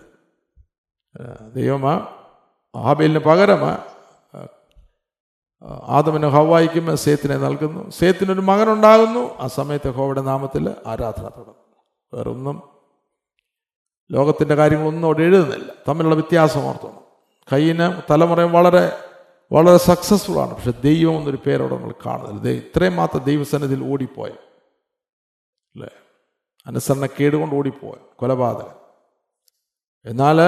[1.15, 1.23] ആ,
[1.55, 1.95] ആബേലിന്
[2.75, 3.73] ഹാബേലിന് പകരം ആ,
[5.65, 7.91] ആദമിന് ഹവായിക്കും സേത്തിനെ നൽകുന്നു.
[7.91, 9.39] സേത്തിനൊരു മകനുണ്ടാകുന്നു.
[9.39, 11.55] ആ സമയത്ത് ഹോവയുടെ നാമത്തിൽ ആരാധന തുടങ്ങുന്നു.
[12.15, 12.63] വേറൊന്നും
[14.13, 15.73] ലോകത്തിന്റെ കാര്യങ്ങളൊന്നും അവിടെ എഴുതുന്നില്ല.
[15.89, 17.01] തമ്മിലുള്ള വ്യത്യാസം ഓർത്തോണം.
[17.53, 18.99] കയ്യിന് തലമുറയും വളരെ
[19.53, 20.55] വളരെ സക്സസ്ഫുൾ ആണ്.
[20.55, 22.49] പക്ഷെ ദൈവം എന്നൊരു പേരോടെ നമ്മൾ കാണുന്നില്ല.
[22.49, 24.31] ഇത്രയും മാത്രം ദൈവസന്നിധിയിൽ ഓടിപ്പോയ.
[25.75, 25.89] അല്ലേ?
[26.67, 27.95] അനുസരണ കേടുകൊണ്ട് ഓടിപ്പോയ.
[28.17, 28.81] കൊലപാതകൻ
[30.05, 30.39] എന്നാൽ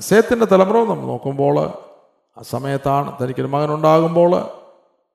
[0.00, 1.58] സേത്തിന്റെ തലമുറ നമ്മൾ നോക്കുമ്പോൾ
[2.38, 4.57] ആ സമയത്താണ് തനിക്കൊരു മകനുണ്ടാകുമ്പോൾ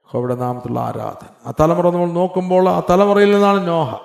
[0.06, 1.28] യഹോവയുടെ നാമത്തിലുള്ള ആരാധന.
[1.46, 3.96] ആ തലമുറ നമ്മൾ നോക്കുമ്പോൾ ആ തലമുറയിൽ നിന്നാണ് നോഹ.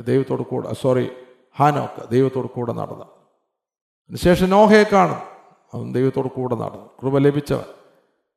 [0.00, 1.10] ദൈവത്തോട് കൂടെ സോറി
[1.58, 3.04] ഹാനോക്ക് ദൈവത്തോട് കൂടെ നടന്നു.
[3.04, 5.38] അതിനുശേഷം നോഹയെ കാണും.
[5.74, 6.86] അവൻ ദൈവത്തോട് കൂടെ നടന്നു.
[7.02, 7.64] കൃപ ലഭിച്ചവൻ.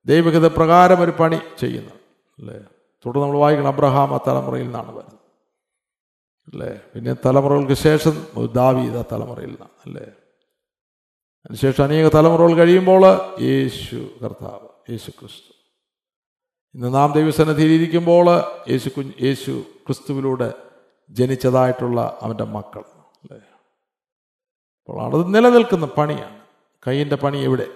[0.06, 1.92] ദൈവഗത പ്രകാരം ഒരു പണി ചെയ്യുന്നു.
[2.40, 2.60] അല്ലേ
[3.06, 5.20] തുടർന്ന് നമ്മൾ വായിക്കണം അബ്രഹാം ആ തലമുറയിൽ നിന്നാണ് വരുന്നത്.
[6.54, 9.72] അല്ലേ പിന്നെ തലമുറകൾക്ക് ശേഷം ദാവീദ് ആ തലമുറയിൽ നിന്നാണ്.
[9.86, 10.04] അല്ലേ
[11.46, 13.02] അതിനുശേഷം അനേക തലമുറകൾ കഴിയുമ്പോൾ
[13.42, 15.61] യേശു കർത്താവ് യേശു ക്രിസ്തു
[16.76, 20.54] ഇന്ന് നാം ദൈവസന്നിധിയിലിരിക്കുമ്പോൾ യേശു കു യേശു ക്രിസ്തുവിലൂടെ
[21.10, 22.80] ജനിച്ചതായിട്ടുള്ള അവന്റെ മക്കൾ.
[22.80, 23.38] അല്ലേ?
[24.80, 26.40] അപ്പോൾ അത് നിലനിൽക്കുന്ന പണിയാണ്.
[26.88, 27.68] കയ്യിന്റെ പണി എവിടെ?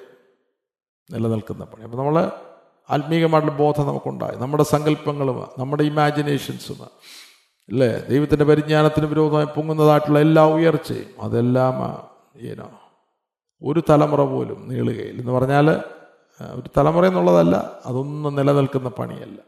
[1.12, 1.84] നിലനിൽക്കുന്ന പണി.
[1.84, 2.32] അപ്പോൾ നമ്മൾ
[2.90, 4.36] ആത്മീകമായിട്ടുള്ള ബോധം നമുക്കുണ്ടായി.
[4.36, 6.84] നമ്മുടെ സങ്കല്പങ്ങളും നമ്മുടെ ഇമാജിനേഷൻസും
[7.70, 7.88] അല്ലേ?
[7.88, 12.08] ദൈവത്തിന്റെ പരിജ്ഞാനത്തിന് വിരോധമായി പൊങ്ങുന്നതായിട്ടുള്ള എല്ലാ ഉയർച്ചയും അതെല്ലാം
[12.42, 12.72] ഏനോ
[13.64, 15.20] ഒരു തലമുറ പോലും നീളുകയില്ല.
[15.20, 15.95] എന്ന് പറഞ്ഞാൽ
[16.42, 19.42] ഒരു തലമുറ എന്നുള്ളതല്ല അതൊന്നും നിലനിൽക്കുന്ന പണിയല്ല.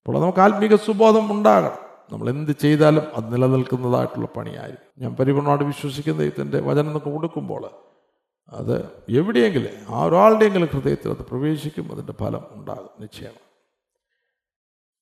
[0.00, 1.92] അപ്പോൾ നമുക്ക് ആത്മീക സുബോധം ഉണ്ടാകണം.
[2.12, 5.02] നമ്മൾ എന്ത് ചെയ്താലും അത് നിലനിൽക്കുന്നതായിട്ടുള്ള പണിയായിരിക്കും.
[5.02, 7.70] ഞാൻ പരിപൂർണമായിട്ട് വിശ്വസിക്കുന്ന ദൈവത്തിന്റെ വചനം നമുക്ക് കൊടുക്കുമ്പോൾ
[8.48, 13.52] അത് എവിടെയെങ്കിലും ആ ഒരാളുടെയെങ്കിലും ഹൃദയത്തിൽ അത് പ്രവേശിക്കും അതിന്റെ ഫലം ഉണ്ടാകും നിശ്ചയമാണ്.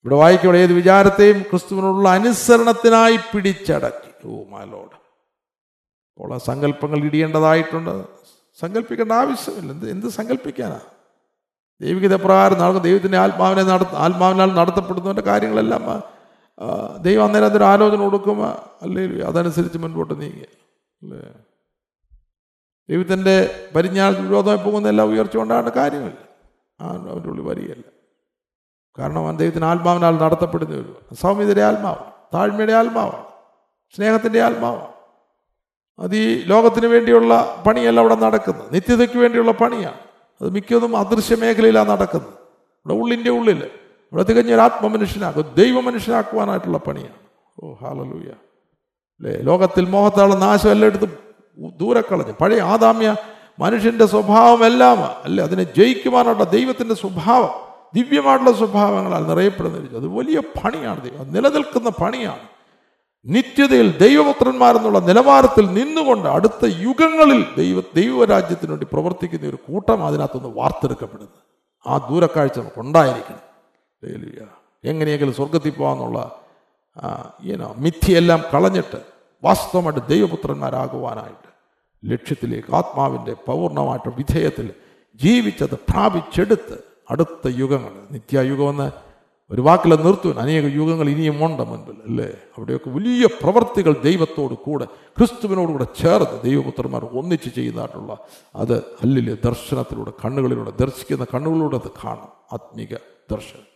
[0.04, 4.28] ഇവിടെ വായിക്കുമ്പോൾ ഏത് വിചാരത്തെയും ക്രിസ്തുവിനുള്ള അനുസരണത്തിനായി പിടിച്ചടക്കി.
[4.28, 5.00] ഓ മാലോട്
[6.14, 8.04] അപ്പോൾ ആ സങ്കല്പങ്ങൾ ഇടിയേണ്ടതായിട്ടുണ്ട്.
[8.58, 9.70] സങ്കല്പിക്കേണ്ട ആവശ്യമില്ല.
[9.74, 10.80] എന്ത് എന്ത് സങ്കല്പിക്കാനാ
[11.80, 15.84] ദൈവികത പ്രകാരം നടക്കും ദൈവത്തിന്റെ ആത്മാവിനെ നട ആത്മാവിനാൽ നടത്തപ്പെടുന്നവന്റെ കാര്യങ്ങളെല്ലാം
[17.04, 18.50] ദൈവം അന്നേരം അതൊരു ആലോചന കൊടുക്കുമ്പോൾ
[18.84, 20.48] അല്ലേ അതനുസരിച്ച് മുൻപോട്ട് നീങ്ങുക
[21.02, 21.20] അല്ലേ?
[22.88, 23.34] ദൈവത്തിന്റെ
[23.74, 26.18] പരിജ്ഞാനത്തിൽ വിരോധമായി പോകുന്ന എല്ലാ ഉയർച്ച കൊണ്ടാണ് കാര്യമില്ല
[26.80, 27.86] ആ അവന്റെ ഉള്ളിൽ വരികയല്ല.
[28.98, 33.26] കാരണം അവൻ ദൈവത്തിന് ആത്മാവിനാൽ നടത്തപ്പെടുന്ന ഒരു സൗമ്യതയുടെ ആത്മാവാണ് താഴ്മയുടെ ആത്മാവാണ്
[33.94, 34.89] സ്നേഹത്തിന്റെ ആത്മാവാണ്
[36.00, 38.74] അത് ഈ ലോകത്തിന് വേണ്ടിയുള്ള പണിയല്ല അവിടെ നടക്കുന്നത്.
[38.74, 39.98] നിത്യതയ്ക്ക് വേണ്ടിയുള്ള പണിയാണ്.
[40.40, 42.32] അത് മിക്കതും അദൃശ്യ മേഖലയിലാണ് നടക്കുന്നത്.
[42.86, 45.54] ഇവിടെ ഉള്ളിന്റെ ഉള്ളിൽ ഇവിടെ തികഞ്ഞ ഒരു ആത്മമനുഷ്യനാക്കും.
[45.56, 47.14] ദൈവ മനുഷ്യനാക്കുവാനായിട്ടുള്ള പണിയാണ്.
[47.62, 48.32] ഓ ഹാലലൂയ
[49.20, 49.40] അല്ലേ?
[49.40, 51.08] ലോകത്തിൽ മോഹത്താള നാശം എടുത്ത്
[51.58, 53.16] ദൂരെ കളഞ്ഞു പഴയ ആദാമ്യ
[53.58, 55.44] മനുഷ്യന്റെ സ്വഭാവം എല്ലാം അല്ലേ?
[55.44, 57.50] അതിനെ ജയിക്കുവാനുള്ള ദൈവത്തിന്റെ സ്വഭാവം
[57.94, 61.32] ദിവ്യമായിട്ടുള്ള സ്വഭാവങ്ങളാൽ നിറയപ്പെടുന്ന അത് വലിയ പണിയാണ് ദൈവം.
[61.32, 62.59] നിലനിൽക്കുന്ന പണിയാണ്.
[63.24, 71.38] നിത്യതയിൽ ദൈവപുത്രന്മാരെന്നുള്ള നിലവാരത്തിൽ നിന്നുകൊണ്ട് അടുത്ത യുഗങ്ങളിൽ ദൈവ ദൈവരാജ്യത്തിന് വേണ്ടി പ്രവർത്തിക്കുന്ന ഒരു കൂട്ടം അതിനകത്തുനിന്ന് വാർത്തെടുക്കപ്പെടുന്നത്
[71.86, 73.40] ആ ദൂരക്കാഴ്ച നമുക്ക് ഉണ്ടായിരിക്കണം.
[74.84, 76.40] എങ്ങനെയെങ്കിലും സ്വർഗത്തിൽ പോകാന്നുള്ള
[77.44, 79.02] ഈനോ മിഥ്യയെല്ലാം കളഞ്ഞിട്ട്
[79.44, 81.48] വാസ്തവമായിട്ട് ദൈവപുത്രന്മാരാകുവാനായിട്ട്
[82.12, 84.72] ലക്ഷ്യത്തിലേക്ക് ആത്മാവിന്റെ പൗർണമായിട്ട് വിധേയത്തിൽ
[85.22, 89.09] ജീവിച്ചത് പ്രാപിച്ചെടുത്ത് അടുത്ത യുഗങ്ങൾ നിത്യയുഗമെന്ന്
[89.52, 90.38] ഒരു വാക്കിലെ നിർത്തുവാൻ.
[90.38, 92.26] അനേക യുഗങ്ങൾ ഇനിയും ഉണ്ട് മുൻപിൽ അല്ലേ?
[92.26, 98.18] അവിടെയൊക്കെ വലിയ പ്രവർത്തികൾ ദൈവത്തോട് കൂടെ ക്രിസ്തുവിനോടുകൂടെ ചേർത്ത് ദൈവപുത്രന്മാർ ഒന്നിച്ച് ചെയ്യുന്നതായിട്ടുള്ള
[98.56, 102.28] അത് അല്ലിലെ ദർശനത്തിലൂടെ കണ്ണുകളിലൂടെ ദർശിക്കുന്ന കണ്ണുകളിലൂടെ അത് കാണാം.
[102.52, 102.94] ആത്മീക
[103.30, 103.70] ദർശനം.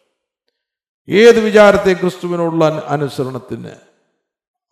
[1.08, 3.70] ഏത് വിചാരത്തെ ക്രിസ്തുവിനോടുള്ള അനു- അനുസരണത്തിന്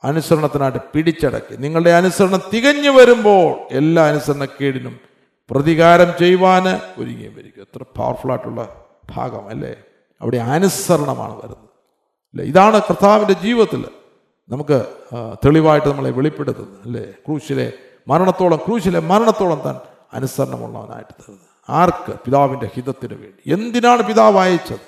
[0.05, 1.57] അനുസരണത്തിനായിട്ട് പിടിച്ചടക്കി.
[1.57, 5.01] നിങ്ങളുടെ അനുസരണം തികഞ്ഞു വരുമ്പോൾ എല്ലാ അനുസരണക്കേടിനും
[5.51, 7.61] പ്രതികാരം ചെയ്യുവാന് ഒരുങ്ങി വരിക.
[7.61, 8.85] എത്ര പവർഫുൾ ആയിട്ടുള്ള
[9.17, 9.77] ഭാഗം അല്ലേ?
[10.23, 11.57] അവിടെ അനുസരണമാണ് വരുന്നത്.
[12.33, 12.45] അല്ലേ?
[12.45, 13.85] ഇതാണ് കർത്താവിന്റെ ജീവിതത്തിൽ
[14.49, 14.87] നമുക്ക്
[15.45, 16.83] തെളിവായിട്ട് നമ്മളെ വെളിപ്പെടുത്തുന്നത്.
[16.83, 17.03] അല്ലേ?
[17.03, 17.73] ക്രൂശിലെ
[18.09, 19.77] മരണത്തോളം ക്രൂശിലെ മരണത്തോളം താൻ
[20.15, 22.13] അനുസരണമുള്ളവനായിട്ട് തരുന്നത് ആർക്ക്?
[22.25, 23.53] പിതാവിന്റെ ഹിതത്തിന് വേണ്ടി.
[23.53, 24.81] എന്തിനാണ് പിതാവ് അയച്ചത്?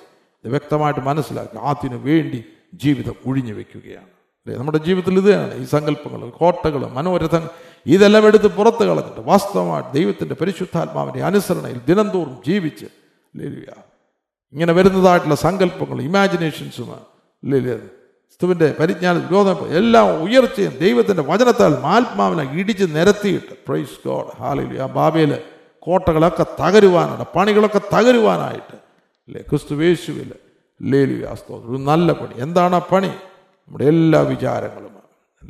[0.44, 1.60] ഇത് വ്യക്തമായിട്ട് മനസ്സിലാക്കുക.
[1.60, 2.44] അതിനു വേണ്ടി
[2.74, 4.06] ജീവിതം ഒഴിഞ്ഞു വെക്കുകയാണ്.
[4.06, 4.58] അല്ലേ?
[4.58, 7.48] നമ്മുടെ ജീവിതത്തിൽ ഇതാണ് ഈ സങ്കല്പങ്ങൾ കോട്ടകൾ മനോരഥങ്ങൾ
[7.86, 12.86] ഇതെല്ലാം എടുത്ത് പുറത്ത് കളഞ്ഞിട്ട് വാസ്തവമായിട്ട് ദൈവത്തിന്റെ പരിശുദ്ധാത്മാവിന്റെ അനുസരണയിൽ ദിനംതോറും ജീവിച്ച്
[13.36, 13.66] ലേലുയ.
[14.54, 16.90] ഇങ്ങനെ വരുന്നതായിട്ടുള്ള സങ്കല്പങ്ങൾ ഇമാജിനേഷൻസും
[17.42, 24.86] ഇല്ലേ ക്രിസ്തുവിന്റെ പരിജ്ഞാന വിരോധം എല്ലാം ഉയർച്ചയും ദൈവത്തിന്റെ വചനത്താൽ ആത്മാവിനെ ഇടിച്ച് നിരത്തിയിട്ട് പ്രൈസ് ഗോഡ് ഹാലിലു ആ
[24.86, 25.38] ബാബയിൽ
[25.78, 28.76] കോട്ടകളൊക്കെ തകരുവാനാണ് പണികളൊക്കെ തകരുവാനായിട്ട്
[29.28, 30.32] അല്ലേ ക്രിസ്തു യേശുവിൽ
[30.82, 32.34] ലേലുയാസ്തോ ഒരു നല്ല പണി.
[32.36, 33.06] എന്താണ് ആ പണി?
[33.06, 34.94] നമ്മുടെ എല്ലാ വിചാരങ്ങളും.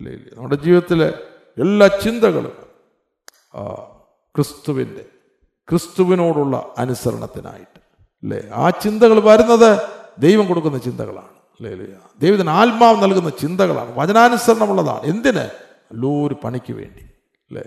[0.05, 1.15] ലേലു നമ്മുടെ ജീവിതത്തിലെ
[1.59, 2.53] എല്ലാ ചിന്തകളും
[4.35, 5.05] ക്രിസ്തുവിന്റെ
[5.71, 7.81] ക്രിസ്തുവിനോടുള്ള അനുസരണത്തിനായിട്ട്.
[8.25, 8.43] അല്ലേ?
[8.55, 9.83] ആ ചിന്തകൾ വരുന്നത്
[10.19, 11.29] ദൈവം കൊടുക്കുന്ന ചിന്തകളാണ്.
[11.61, 11.87] അല്ലേ
[12.21, 13.99] ദൈവത്തിന് ആത്മാവ് നൽകുന്ന ചിന്തകളാണ്.
[13.99, 15.01] വചനാനുസരണമുള്ളതാണ്.
[15.03, 15.51] എന്തിന്?
[15.95, 17.01] നല്ലൊരു പണിക്ക് വേണ്ടി.
[17.51, 17.63] അല്ലേ?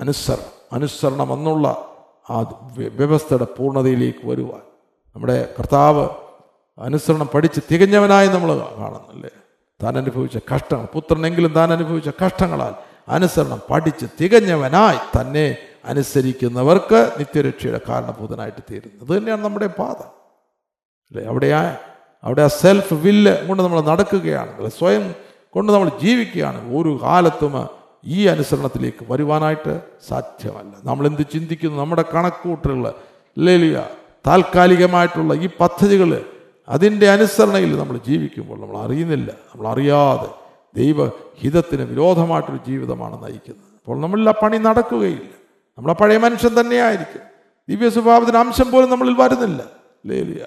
[0.00, 0.66] അനുസരണം.
[0.72, 1.68] അനുസരണം എന്നുള്ള
[2.30, 2.40] ആ
[2.96, 4.60] വ്യവസ്ഥയുടെ പൂർണതയിലേക്ക് വരുവാൻ.
[5.16, 6.08] നമ്മുടെ കർത്താവ്
[6.78, 9.30] അനുസരണം പഠിച്ച് തികഞ്ഞവനായി നമ്മൾ കാണുന്നല്ലേ
[9.82, 10.86] താൻ അനുഭവിച്ച കഷ്ടങ്ങൾ.
[10.86, 12.74] പുത്രനെങ്കിലും താൻ അനുഭവിച്ച കഷ്ടങ്ങളാൽ
[13.08, 20.02] അനുസരണം പഠിച്ച് തികഞ്ഞവനായി തന്നെ അനുസരിക്കുന്നവർക്ക് നിത്യരക്ഷയുടെ കാരണഭൂതനായിട്ട് തീരുന്നത് അത് തന്നെയാണ് നമ്മുടെ പാത.
[20.02, 21.24] അല്ലേ?
[21.24, 21.76] അവിടെ ആ
[22.22, 25.14] അവിടെ ആ സെൽഫ് വില്ല് കൊണ്ട് നമ്മൾ നടക്കുകയാണെങ്കിൽ സ്വയം
[25.50, 26.76] കൊണ്ട് നമ്മൾ ജീവിക്കുകയാണ്.
[26.76, 27.68] ഒരു കാലത്തും
[28.04, 30.72] ഈ അനുസരണത്തിലേക്ക് വരുവാനായിട്ട് സാധ്യമല്ല.
[30.84, 31.78] നമ്മൾ എന്ത് ചിന്തിക്കുന്നു?
[31.78, 32.92] നമ്മുടെ കണക്കൂട്ടലുകൾ.
[33.38, 33.86] ലേലിയ
[34.26, 36.24] താൽക്കാലികമായിട്ടുള്ള ഈ പദ്ധതികൾ
[36.68, 39.32] അതിന്റെ അനുസരണയിൽ നമ്മൾ ജീവിക്കുമ്പോൾ നമ്മൾ അറിയുന്നില്ല.
[39.32, 40.28] നമ്മൾ അറിയാതെ
[40.76, 43.64] ദൈവഹിതത്തിന് വിരോധമായിട്ടൊരു ജീവിതമാണ് നയിക്കുന്നത്.
[43.80, 45.41] അപ്പോൾ നമ്മളിൽ ആ പണി നടക്കുകയില്ല.
[45.78, 47.22] നമ്മളെ പഴയ മനുഷ്യൻ തന്നെയായിരിക്കും.
[47.68, 49.64] ദിവ്യ സ്വഭാവത്തിന് അംശം പോലും നമ്മളിൽ വരുന്നില്ല.
[50.06, 50.46] ലേലിയ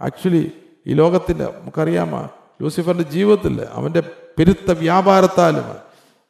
[0.00, 0.52] ആക്ച്വലി
[0.86, 2.30] ഈ ലോകത്തിന്റെ നമുക്കറിയാമോ
[2.62, 4.00] ലൂസിഫറിന്റെ ജീവിതത്തിൽ അവന്റെ
[4.38, 5.64] പെരുത്ത വ്യാപാരത്താലും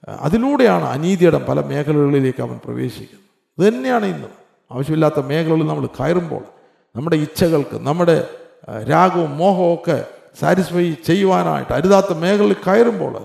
[0.09, 3.25] അതിലൂടെയാണ് അനീതിയുടെ പല മേഖലകളിലേക്ക് അവൻ പ്രവേശിക്കുന്നത്.
[3.59, 4.29] ഇത് തന്നെയാണ് ഇന്ന്.
[4.73, 6.43] ആവശ്യമില്ലാത്ത മേഖലകളിൽ നമ്മൾ കയറുമ്പോൾ
[6.97, 8.29] നമ്മുടെ ഇച്ഛകൾക്ക് നമ്മുടെ
[8.91, 10.07] രാഗവും മോഹവും ഒക്കെ
[10.41, 13.17] സാറ്റിസ്ഫൈ ചെയ്യുവാനായിട്ട് അരുതാത്ത മേഖലയിൽ കയറുമ്പോൾ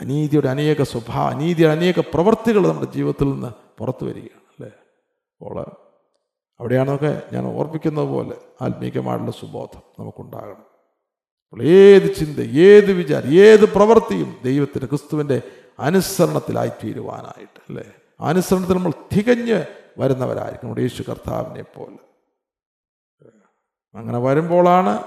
[0.00, 4.41] അനീതിയുടെ അനേക സ്വഭാവ അനീതിയുടെ അനേക പ്രവൃത്തികൾ നമ്മുടെ ജീവിതത്തിൽ നിന്ന് പുറത്തു വരികയാണ്.
[5.42, 5.76] അപ്പോൾ
[6.60, 10.64] അവിടെയാണൊക്കെ ഞാൻ ഓർപ്പിക്കുന്നത് പോലെ ആത്മീകമായിട്ടുള്ള സുബോധം നമുക്കുണ്ടാകണം.
[11.50, 15.42] അപ്പോൾ ഏത് ചിന്ത ഏത് വിചാരം ഏത് പ്രവൃത്തിയും ദൈവത്തിന്റെ ക്രിസ്തുവിന്റെ
[15.78, 17.84] അനുസരണത്തിലായി തീരുവാനായിട്ട് അല്ലേ?
[18.20, 19.64] അനുസരണത്തിൽ നമ്മൾ തികഞ്ഞ്
[19.98, 21.98] വരുന്നവരായിരിക്കും നമ്മുടെ യേശു കർത്താവിനെ പോലെ.
[23.94, 25.04] അങ്ങനെ വരുമ്പോഴാണ്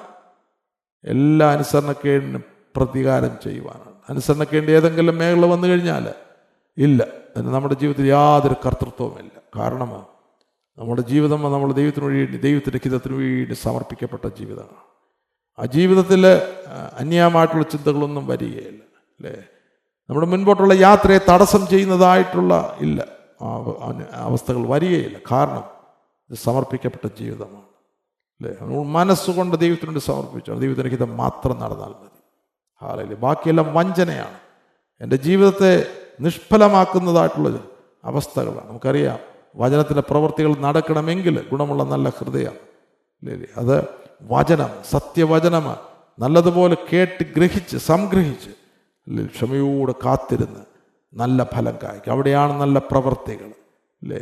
[1.04, 2.43] എല്ലാ അനുസരണക്കേടിനും
[2.76, 3.95] പ്രതികാരം ചെയ്യുവാനാണ്.
[4.10, 6.13] അനുസരണക്കേണ്ട ഏതെങ്കിലും മേഖല വന്നു കഴിഞ്ഞാൽ
[6.78, 7.08] ഇല്ല.
[7.38, 9.60] അതിന് നമ്മുടെ ജീവിതത്തിൽ യാതൊരു കർത്തൃത്വവുമില്ല.
[9.60, 10.14] കാരണം
[10.77, 14.81] നമ്മുടെ ജീവിതം നമ്മൾ ദൈവത്തിന് വേണ്ടി ദൈവത്തിന്റെ ഹിതത്തിന് വേണ്ടി സമർപ്പിക്കപ്പെട്ട ജീവിതമാണ്.
[15.59, 16.27] ആ ജീവിതത്തിൽ
[16.99, 18.81] അന്യമായിട്ടുള്ള ചിന്തകളൊന്നും വരികയില്ല
[19.19, 19.43] അല്ലേ?
[20.09, 23.05] നമ്മുടെ മുൻപോട്ടുള്ള യാത്രയെ തടസ്സം ചെയ്യുന്നതായിട്ടുള്ള ഇല്ല.
[24.13, 25.17] അവസ്ഥകൾ വരികയില്ല.
[25.31, 25.63] കാരണം
[26.29, 27.65] ഇത് സമർപ്പിക്കപ്പെട്ട ജീവിതമാണ്
[28.41, 28.83] അല്ലേ?
[28.83, 32.21] മനസ്സുകൊണ്ട് ദൈവത്തിനുണ്ട് സമർപ്പിച്ചാണ് സമർപ്പിച്ചു ദൈവത്തിന്റെ ഹിതം മാത്രം നടന്നാൽ മതി.
[32.81, 34.39] ഹാലല്ലേ ബാക്കിയെല്ലാം വഞ്ചനയാണ്.
[35.01, 35.85] എന്റെ ജീവിതത്തെ
[36.21, 37.59] നിഷ്ഫലമാക്കുന്നതായിട്ടുള്ള
[38.03, 38.69] അവസ്ഥകളാണ്.
[38.69, 42.56] നമുക്കറിയാം വചനത്തിന്റെ പ്രവൃത്തികൾ നടക്കണമെങ്കിൽ ഗുണമുള്ള നല്ല ഹൃദയം
[43.24, 43.76] ഇല്ലേ അത്
[44.22, 45.65] വചനം സത്യവചനം
[46.20, 48.52] നല്ലതുപോലെ കേട്ട് ഗ്രഹിച്ച് സംഗ്രഹിച്ച്
[49.08, 50.63] അല്ലേ ക്ഷമയോടെ കാത്തിരുന്ന്
[51.13, 52.12] നല്ല ഫലം കായ്ക്കും.
[52.12, 53.50] അവിടെയാണ് നല്ല പ്രവൃത്തികൾ
[54.04, 54.22] അല്ലേ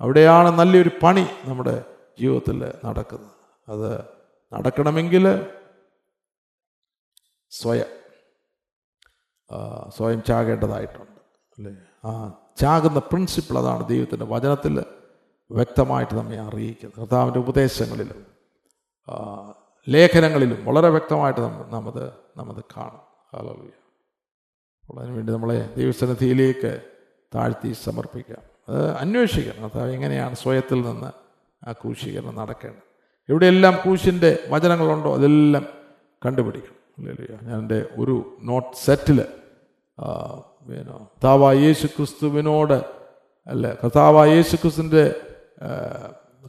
[0.00, 1.84] അവിടെയാണ് നല്ലൊരു പണി നമ്മുടെ
[2.20, 3.36] ജീവിതത്തിൽ നടക്കുന്നത്.
[3.68, 3.90] അത്
[4.52, 5.24] നടക്കണമെങ്കിൽ
[7.52, 7.90] സ്വയം.
[9.96, 11.20] സ്വയം ചാകേണ്ടതായിട്ടുണ്ട്.
[11.58, 11.72] അല്ലേ
[12.04, 14.84] ആ ചാകുന്ന പ്രിൻസിപ്പിൾ അതാണ് ദൈവത്തിന്റെ വചനത്തിൽ
[15.50, 18.26] വ്യക്തമായിട്ട് നമ്മെ അറിയിക്കുന്നത് കർത്താവിന്റെ ഉപദേശങ്ങളിലും
[19.88, 23.00] ലേഖനങ്ങളിലും വളരെ വ്യക്തമായിട്ട് നമ്മൾ നമ്മത് നമ്മത് കാണും.
[23.34, 23.70] കാലവ്യ
[24.86, 26.82] അപ്പോൾ അതിനുവേണ്ടി നമ്മളെ ദൈവസന്നിധിയിലേക്ക്
[27.34, 29.62] താഴ്ത്തി സമർപ്പിക്കാം അത് അന്വേഷിക്കണം.
[29.62, 31.12] കർത്താവ് എങ്ങനെയാണ് സ്വയത്തിൽ നിന്ന്
[31.68, 32.82] ആ ക്രൂശീകരണം നടക്കേണ്ടത്.
[33.28, 35.66] എവിടെയെല്ലാം ക്രൂശിന്റെ വചനങ്ങളുണ്ടോ അതെല്ലാം
[36.26, 36.80] കണ്ടുപിടിക്കണം.
[36.98, 39.24] ഹല്ലേലൂയ ഞാൻ എന്റെ ഒരു നോട്ട് സെറ്റിൽ
[40.68, 42.84] പിന്നെ കർത്താവായ യേശു ക്രിസ്തുവിനോട്
[43.46, 45.14] അല്ല കർത്താവായ യേശു ക്രിസ്തുവിന്റെ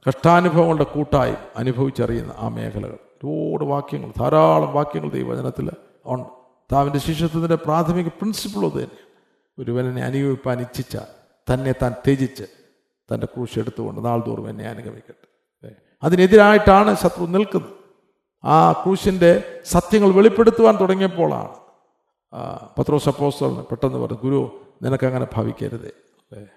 [0.10, 2.98] കഷ്ടാനുഭവങ്ങളുടെ കൂട്ടായി അനുഭവിച്ചറിയുന്ന ആ മേഖലകൾ.
[3.24, 5.70] ഒരുപാട് വാക്യങ്ങൾ ധാരാളം വാക്യങ്ങൾ ദൈവവചനത്തിൽ
[6.06, 6.30] ഉണ്ട്.
[6.74, 9.00] താവിന്റെ ശിഷ്യത്വത്തിന്റെ പ്രാഥമിക പ്രിൻസിപ്പിൾ അത് തന്നെ
[9.60, 10.98] ഒരുവനെ അനുഭവിപ്പാൻ ഇച്ഛിച്ച
[11.54, 12.44] തന്നെ താൻ ത്യജിച്ച്
[13.14, 15.28] തന്റെ ക്രൂശ് എടുത്തുകൊണ്ട് നാൾതോറും എന്നെ അനുഗമിക്കട്ടെ.
[16.04, 17.70] അതിനെതിരായിട്ടാണ് ശത്രു നിൽക്കുന്നത്.
[18.44, 21.61] ആ ക്രൂശിന്റെ സത്യങ്ങൾ വെളിപ്പെടുത്തുവാൻ തുടങ്ങിയപ്പോഴാണ്
[22.80, 25.88] പത്രോസ് അപ്പോസ്തലൻ പെട്ടെന്ന് പറഞ്ഞു ഗുരു നിനക്കങ്ങനെ ഭാവിക്കരുത്.
[25.88, 26.48] അല്ലേ?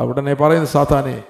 [0.00, 1.24] ഉടനെ പറയുന്നു സാത്താനെ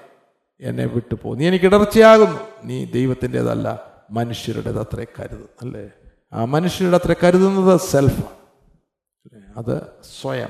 [0.61, 1.33] എന്നെ വിട്ടുപോ.
[1.33, 2.39] നീ എനിക്ക് ഇടർച്ചയാകുന്നു.
[2.63, 5.89] നീ ദൈവത്തിന്റെതല്ല മനുഷ്യരുടേത് അത്ര കരുതും അല്ലേ?
[6.33, 8.37] ആ മനുഷ്യരുടെ അത്ര കരുതുന്നത് സെൽഫാണ്?
[9.57, 9.81] അത്
[10.21, 10.49] സ്വയം.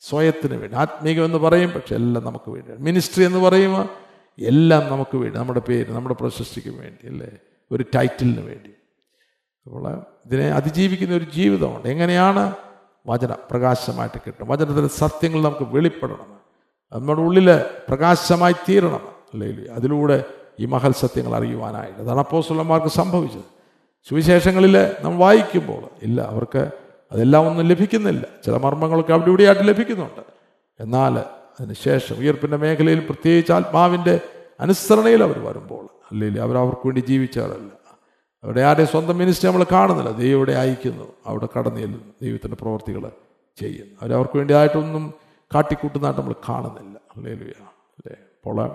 [0.00, 0.76] സ്വയത്തിന് വേണ്ടി.
[0.76, 2.82] ആത്മീകം എന്ന് പറയും പക്ഷെ എല്ലാം നമുക്ക് വേണ്ടിയാണ്.
[2.82, 3.88] മിനിസ്ട്രി എന്ന് പറയുമ്പോൾ
[4.38, 5.38] എല്ലാം നമുക്ക് വേണ്ടി.
[5.38, 7.30] നമ്മുടെ പേര് നമ്മുടെ പ്രശസ്തിക്ക് വേണ്ടി അല്ലേ?
[7.72, 8.70] ഒരു ടൈറ്റിലിന് വേണ്ടി.
[9.70, 11.88] അപ്പോൾ ഇതിനെ അതിജീവിക്കുന്ന ഒരു ജീവിതമുണ്ട്.
[11.88, 12.52] എങ്ങനെയാണ്?
[13.06, 16.40] വചനം പ്രകാശമായിട്ട് കിട്ടും വചനത്തിന്റെ സത്യങ്ങൾ നമുക്ക് വെളിപ്പെടണം.
[16.92, 19.00] നമ്മുടെ ഉള്ളിൽ പ്രകാശമായി തീരണം.
[19.34, 20.24] അല്ലെങ്കിൽ അതിലൂടെ
[20.60, 21.98] ഈ മഹൽ സത്യങ്ങൾ അറിയുവാനായിട്ട്.
[21.98, 23.40] അതാണ് അപ്പോസ്തലന്മാർക്ക് സംഭവിച്ചത്.
[24.08, 26.70] സുവിശേഷങ്ങളിൽ നാം വായിക്കുമ്പോൾ ഇല്ല അവർക്ക്
[27.12, 28.26] അതെല്ലാം ഒന്നും ലഭിക്കുന്നില്ല.
[28.46, 30.20] ചില മർമ്മങ്ങളൊക്കെ അവിടെ ഇവിടെയായിട്ട് ലഭിക്കുന്നുണ്ട്.
[30.80, 31.18] എന്നാൽ
[31.60, 34.20] അതിനുശേഷം ഉയർപ്പിന്റെ മേഖലയിൽ പ്രത്യേകിച്ച് ആത്മാവിന്റെ
[34.60, 37.79] അനുസരണയിൽ അവർ വരുമ്പോൾ അല്ലെങ്കിൽ അവർ അവർക്ക് വേണ്ടി ജീവിച്ചവരല്ല.
[38.44, 40.10] അവിടെ ആരെയും സ്വന്തം മിനിസ്റ്റർ നമ്മൾ കാണുന്നില്ല.
[40.10, 41.04] ദൈവം അയക്കുന്നു.
[41.26, 43.10] അവിടെ കടന്നു ചെല്ലുന്നു ദൈവത്തിന്റെ പ്രവർത്തികൾ
[43.60, 43.86] ചെയ്യും.
[44.02, 45.14] അവരവർക്ക് വേണ്ടിയായിട്ടൊന്നും
[45.54, 46.98] കാട്ടിക്കൂട്ടുന്നതായിട്ട് നമ്മൾ കാണുന്നില്ല.
[47.16, 48.12] അല്ലേ അല്ലേ?
[48.12, 48.70] അപ്പോൾ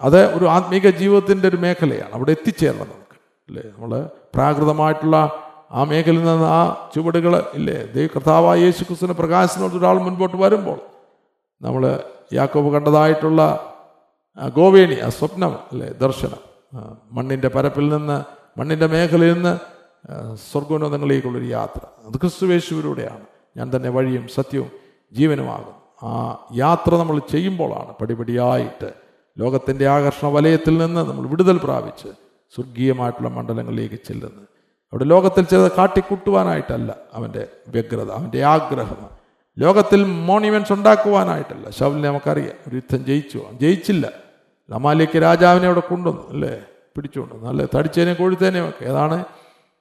[0.00, 2.12] അത് ഒരു ആത്മീക ജീവിതത്തിന്റെ ഒരു മേഖലയാണ്.
[2.12, 3.16] അവിടെ എത്തിച്ചേരണം നമുക്ക്.
[3.48, 3.62] അല്ലേ?
[3.62, 5.32] നമ്മൾ പ്രാകൃതമായിട്ടുള്ള
[5.70, 7.86] ആ മേഖലയിൽ നിന്ന് ആ ചുവടുകൾ ഇല്ലേ?
[7.86, 10.78] ദൈവ കർത്താവായ യേശു ക്രിസ്തുവിനെ പ്രകാശനോട് ഒരാൾ മുൻപോട്ട് വരുമ്പോൾ
[11.62, 13.72] നമ്മൾ യാക്കോബ് കണ്ടതായിട്ടുള്ള
[14.56, 15.88] ഗോവേണി ആ സ്വപ്നം അല്ലേ?
[15.88, 16.54] ദർശനം.
[17.12, 19.58] മണ്ണിന്റെ പരപ്പിൽ നിന്ന് മണ്ണിന്റെ മേഖലയിൽ നിന്ന്
[20.52, 21.80] സ്വർഗോന്നതങ്ങളിലേക്കുള്ളൊരു യാത്ര.
[22.06, 23.20] അത് ക്രിസ്തുവേശുവിലൂടെയാണ്
[23.56, 24.70] ഞാൻ തന്നെ വഴിയും സത്യവും
[25.12, 28.92] ജീവനുമാകും ആ യാത്ര നമ്മൾ ചെയ്യുമ്പോഴാണ് പടിപടിയായിട്ട്
[29.38, 32.08] ലോകത്തിന്റെ ആകർഷണ വലയത്തിൽ നിന്ന് നമ്മൾ വിടുതൽ പ്രാപിച്ച്
[32.54, 34.48] സ്വർഗീയമായിട്ടുള്ള മണ്ഡലങ്ങളിലേക്ക് ചെല്ലുന്നത്.
[34.92, 38.96] അവിടെ ലോകത്തിൽ ചിലത് കാട്ടിക്കൂട്ടുവാനായിട്ടല്ല അവന്റെ വ്യഗ്രത അവന്റെ ആഗ്രഹം.
[39.58, 41.70] ലോകത്തിൽ മോണിമെന്റ്സ് ഉണ്ടാക്കുവാനായിട്ടല്ല.
[41.70, 42.52] ശവലിനെ നമുക്കറിയാം.
[42.68, 43.44] ഒരു യുദ്ധം ജയിച്ചു.
[43.52, 44.10] ജയിച്ചില്ല.
[44.70, 46.62] ലമാലിക്ക് രാജാവിനെ അവിടെ കൊണ്ടുവന്നു അല്ലേ?
[46.96, 48.84] പിടിച്ചുകൊണ്ടു നല്ല തടിച്ചതിനെയും കൊഴുത്തതിനെയും ഒക്കെ.
[48.84, 49.24] ഏതാണ്?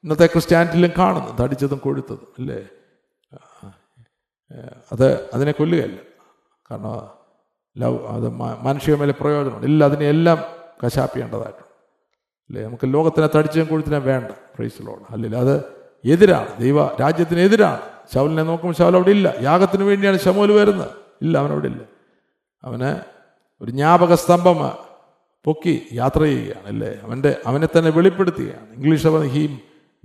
[0.03, 2.27] ഇന്നത്തെ ക്രിസ്ത്യാനിറ്റിയിലും കാണുന്നത് തടിച്ചതും കൊഴുത്തതും.
[2.39, 2.65] അല്ലേ?
[4.91, 5.97] അത് അതിനെ കൊല്ലുകയല്ല.
[6.71, 7.09] കാരണം
[7.77, 8.29] ലവ് അത്
[8.63, 9.65] മനുഷ്യ മേലെ പ്രയോജനമുണ്ട്.
[9.65, 10.37] ഇല്ല അതിനെ എല്ലാം
[10.85, 11.63] കശാപ്പിയേണ്ടതായിട്ടുണ്ട്.
[12.49, 12.63] അല്ലേ?
[12.63, 14.31] നമുക്ക് ലോകത്തിനെ തടിച്ചും കൊഴുത്തിനെ വേണ്ട.
[14.31, 15.63] പ്രൈസിലോട് അല്ലെങ്കിൽ അത്
[16.05, 16.59] എതിരാണ്.
[16.59, 17.81] ദൈവ രാജ്യത്തിന് എതിരാണ്
[18.15, 19.33] ശൗലിനെ നോക്കുമ്പോൾ ശൗൽ അവിടെ ഇല്ല.
[19.41, 20.91] യാഗത്തിന് വേണ്ടിയാണ് ശമോൽ വരുന്നത്.
[21.21, 21.83] ഇല്ല അവനവിടെ ഇല്ല.
[22.63, 23.01] അവന്
[23.63, 24.73] ഒരു ജ്ഞാപക സ്തംഭം
[25.45, 26.91] പൊക്കി യാത്ര ചെയ്യുകയാണ് അല്ലേ?
[27.05, 28.67] അവന്റെ അവനെ തന്നെ വെളിപ്പെടുത്തുകയാണ്.
[28.77, 29.43] ഇംഗ്ലീഷ് അവൻ he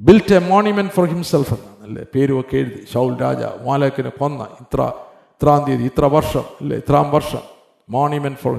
[0.00, 2.02] built a monument for himself എന്നാണ് അല്ലേ?
[2.14, 2.80] പേരുമൊക്കെ എഴുതി.
[2.92, 4.80] ഷൗൽ രാജ മാലക്കിനെ കൊന്ന ഇത്ര
[5.34, 6.76] ഇത്രാം തീയതി ഇത്ര വർഷം അല്ലേ?
[6.76, 7.42] ഇത്രാം വർഷം.
[7.88, 8.54] മോണിമെന്റ് ഫോർ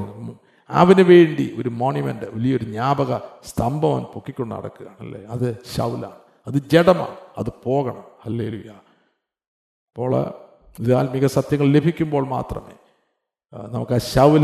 [0.69, 3.11] അവന് വേണ്ടി ഒരു മോണിമെന്റ് വലിയൊരു ജ്ഞാപക
[3.49, 5.21] സ്തംഭം അവൻ പൊക്കിക്കൊണ്ട് നടക്കുകയാണ് അല്ലേ?
[5.33, 7.17] അത് ശൗലാണ് അത് ജഡമാണ്.
[7.37, 8.05] അത് പോകണം.
[8.25, 8.45] അല്ലേ
[9.89, 10.13] അപ്പോൾ
[10.79, 12.75] ഇത് ആത്മീക സത്യങ്ങൾ ലഭിക്കുമ്പോൾ മാത്രമേ
[13.73, 14.43] നമുക്ക് ആ ശൗൽ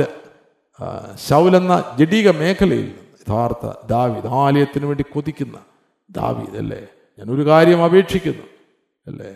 [1.29, 5.57] ശൗലെന്ന ജഡീക മേഖലയിൽ യഥാർത്ഥ ദാവീദ് ആലയത്തിന് വേണ്ടി കൊതിക്കുന്ന
[6.09, 6.87] ദാവീദ് അല്ലേ?
[7.19, 8.43] ഞാനൊരു കാര്യം അപേക്ഷിക്കുന്നു
[9.07, 9.35] അല്ലേ?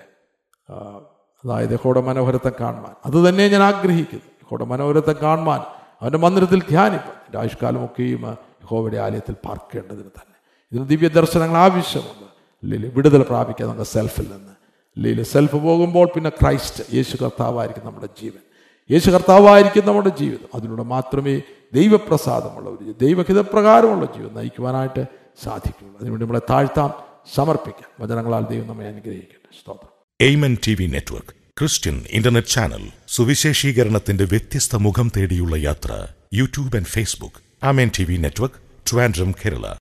[1.45, 2.95] അതായത് യഹോടെ മനോഹരത്തെ കാണുവാൻ.
[3.05, 4.23] അത് തന്നെ ഞാൻ ആഗ്രഹിക്കുന്നു.
[4.43, 5.59] യഹോടെ മനോഹരത്തെ കാണുവാൻ.
[6.01, 7.11] അവന്റെ മന്ദിരത്തിൽ ധ്യാനിപ്പാൻ.
[7.11, 10.37] എന്റെ ആയുഷ്കാലമൊക്കെയും യഹോവയുടെ ആലയത്തിൽ പാർക്കേണ്ടതിന് തന്നെ.
[10.71, 12.29] ഇതിന് ദിവ്യ ദർശനങ്ങൾ ആവശ്യമുണ്ട്
[12.63, 14.53] അല്ലെങ്കിൽ വിടുതൽ പ്രാപിക്കാൻ നമ്മുടെ സെൽഫിൽ നിന്ന്.
[14.95, 18.48] അല്ലെങ്കിൽ സെൽഫ് പോകുമ്പോൾ പിന്നെ ക്രൈസ്റ്റ് യേശു കർത്താവായിരിക്കും നമ്മുടെ ജീവൻ.
[18.91, 20.47] യേശു കർത്താവായിരിക്കും നമ്മുടെ ജീവിതം.
[20.55, 21.41] അതിലൂടെ മാത്രമേ
[21.73, 25.07] ദൈവപ്രസാദമുള്ള ഒരു ദൈവഹിതപ്രകാരമുള്ള ജീവിതം നയിക്കുവാനായിട്ട്
[25.43, 26.93] സാധിക്കുള്ളൂ അതിനുവേണ്ടി നമ്മളെ താഴ്ത്താം
[27.35, 28.05] സമർപ്പിക്കാം.
[28.05, 29.61] വചനങ്ങളാൽ ദൈവം നമ്മെ അനുഗ്രഹിക്കട്ടെ.
[29.61, 29.89] സ്തോത്രം.
[30.21, 37.65] Amen T V network Christian internet channel സുവിശേഷീകരണത്തിന്റെ വ്യത്യസ്ത മുഖം തേടിയുള്ള യാത്ര YouTube and Facebook.
[37.65, 38.55] Amen T V network
[38.91, 39.73] Trivandrum Kerala.